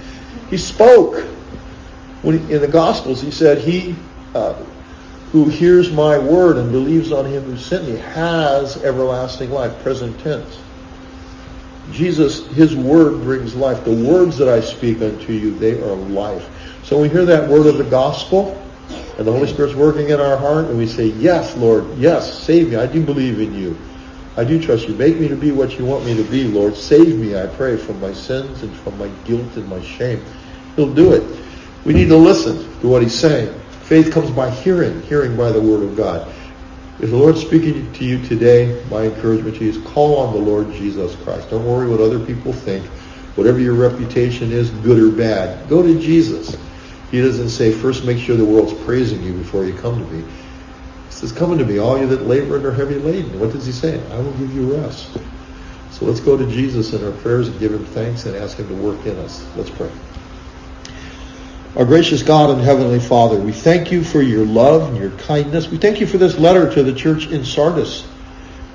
[0.50, 1.16] He spoke.
[2.22, 3.96] When he, in the Gospels, he said, he
[4.36, 4.52] uh,
[5.32, 10.20] who hears my word and believes on him who sent me has everlasting life, present
[10.20, 10.60] tense.
[11.92, 13.84] Jesus, his word brings life.
[13.84, 16.48] The words that I speak unto you, they are life.
[16.84, 18.60] So we hear that word of the gospel,
[19.18, 22.70] and the Holy Spirit's working in our heart, and we say, yes, Lord, yes, save
[22.70, 22.76] me.
[22.76, 23.76] I do believe in you.
[24.36, 24.94] I do trust you.
[24.94, 26.76] Make me to be what you want me to be, Lord.
[26.76, 30.24] Save me, I pray, from my sins and from my guilt and my shame.
[30.74, 31.22] He'll do it.
[31.84, 33.52] We need to listen to what he's saying.
[33.82, 36.32] Faith comes by hearing, hearing by the word of God.
[37.00, 40.40] If the Lord's speaking to you today, my encouragement to you is call on the
[40.40, 41.50] Lord Jesus Christ.
[41.50, 42.86] Don't worry what other people think.
[43.34, 46.56] Whatever your reputation is, good or bad, go to Jesus.
[47.10, 50.22] He doesn't say, first make sure the world's praising you before you come to me.
[50.22, 53.40] He says, come unto me, all you that labor and are heavy laden.
[53.40, 54.08] What does he say?
[54.12, 55.16] I will give you rest.
[55.90, 58.68] So let's go to Jesus in our prayers and give him thanks and ask him
[58.68, 59.44] to work in us.
[59.56, 59.90] Let's pray.
[61.76, 65.68] Our gracious God and Heavenly Father, we thank you for your love and your kindness.
[65.68, 68.06] We thank you for this letter to the church in Sardis.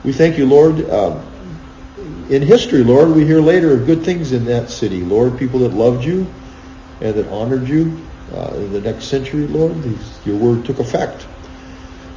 [0.04, 0.90] We thank you, Lord.
[0.90, 1.26] Um,
[2.30, 5.00] in history, Lord, we hear later of good things in that city.
[5.00, 6.28] Lord, people that loved you
[7.00, 8.06] and that honored you.
[8.34, 11.26] Uh, in the next century, Lord, these, your word took effect.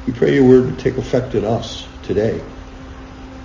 [0.04, 2.42] We pray your word to take effect in us today.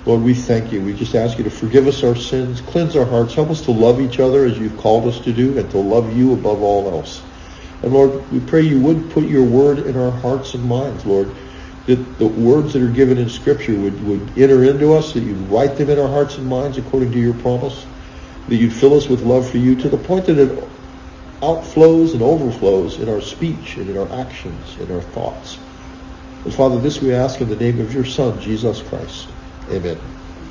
[0.08, 0.82] Lord, we thank you.
[0.82, 3.72] We just ask you to forgive us our sins, cleanse our hearts, help us to
[3.72, 6.90] love each other as you've called us to do, and to love you above all
[6.90, 7.22] else.
[7.84, 11.30] And Lord, we pray you would put your word in our hearts and minds, Lord,
[11.88, 15.36] that the words that are given in Scripture would, would enter into us, that you'd
[15.50, 17.86] write them in our hearts and minds according to your promise,
[18.48, 20.70] that you'd fill us with love for you to the point that it
[21.42, 25.60] outflows and overflows in our speech and in our actions and our thoughts.
[26.46, 29.28] And Father, this we ask in the name of your Son, Jesus Christ.
[29.70, 30.17] Amen.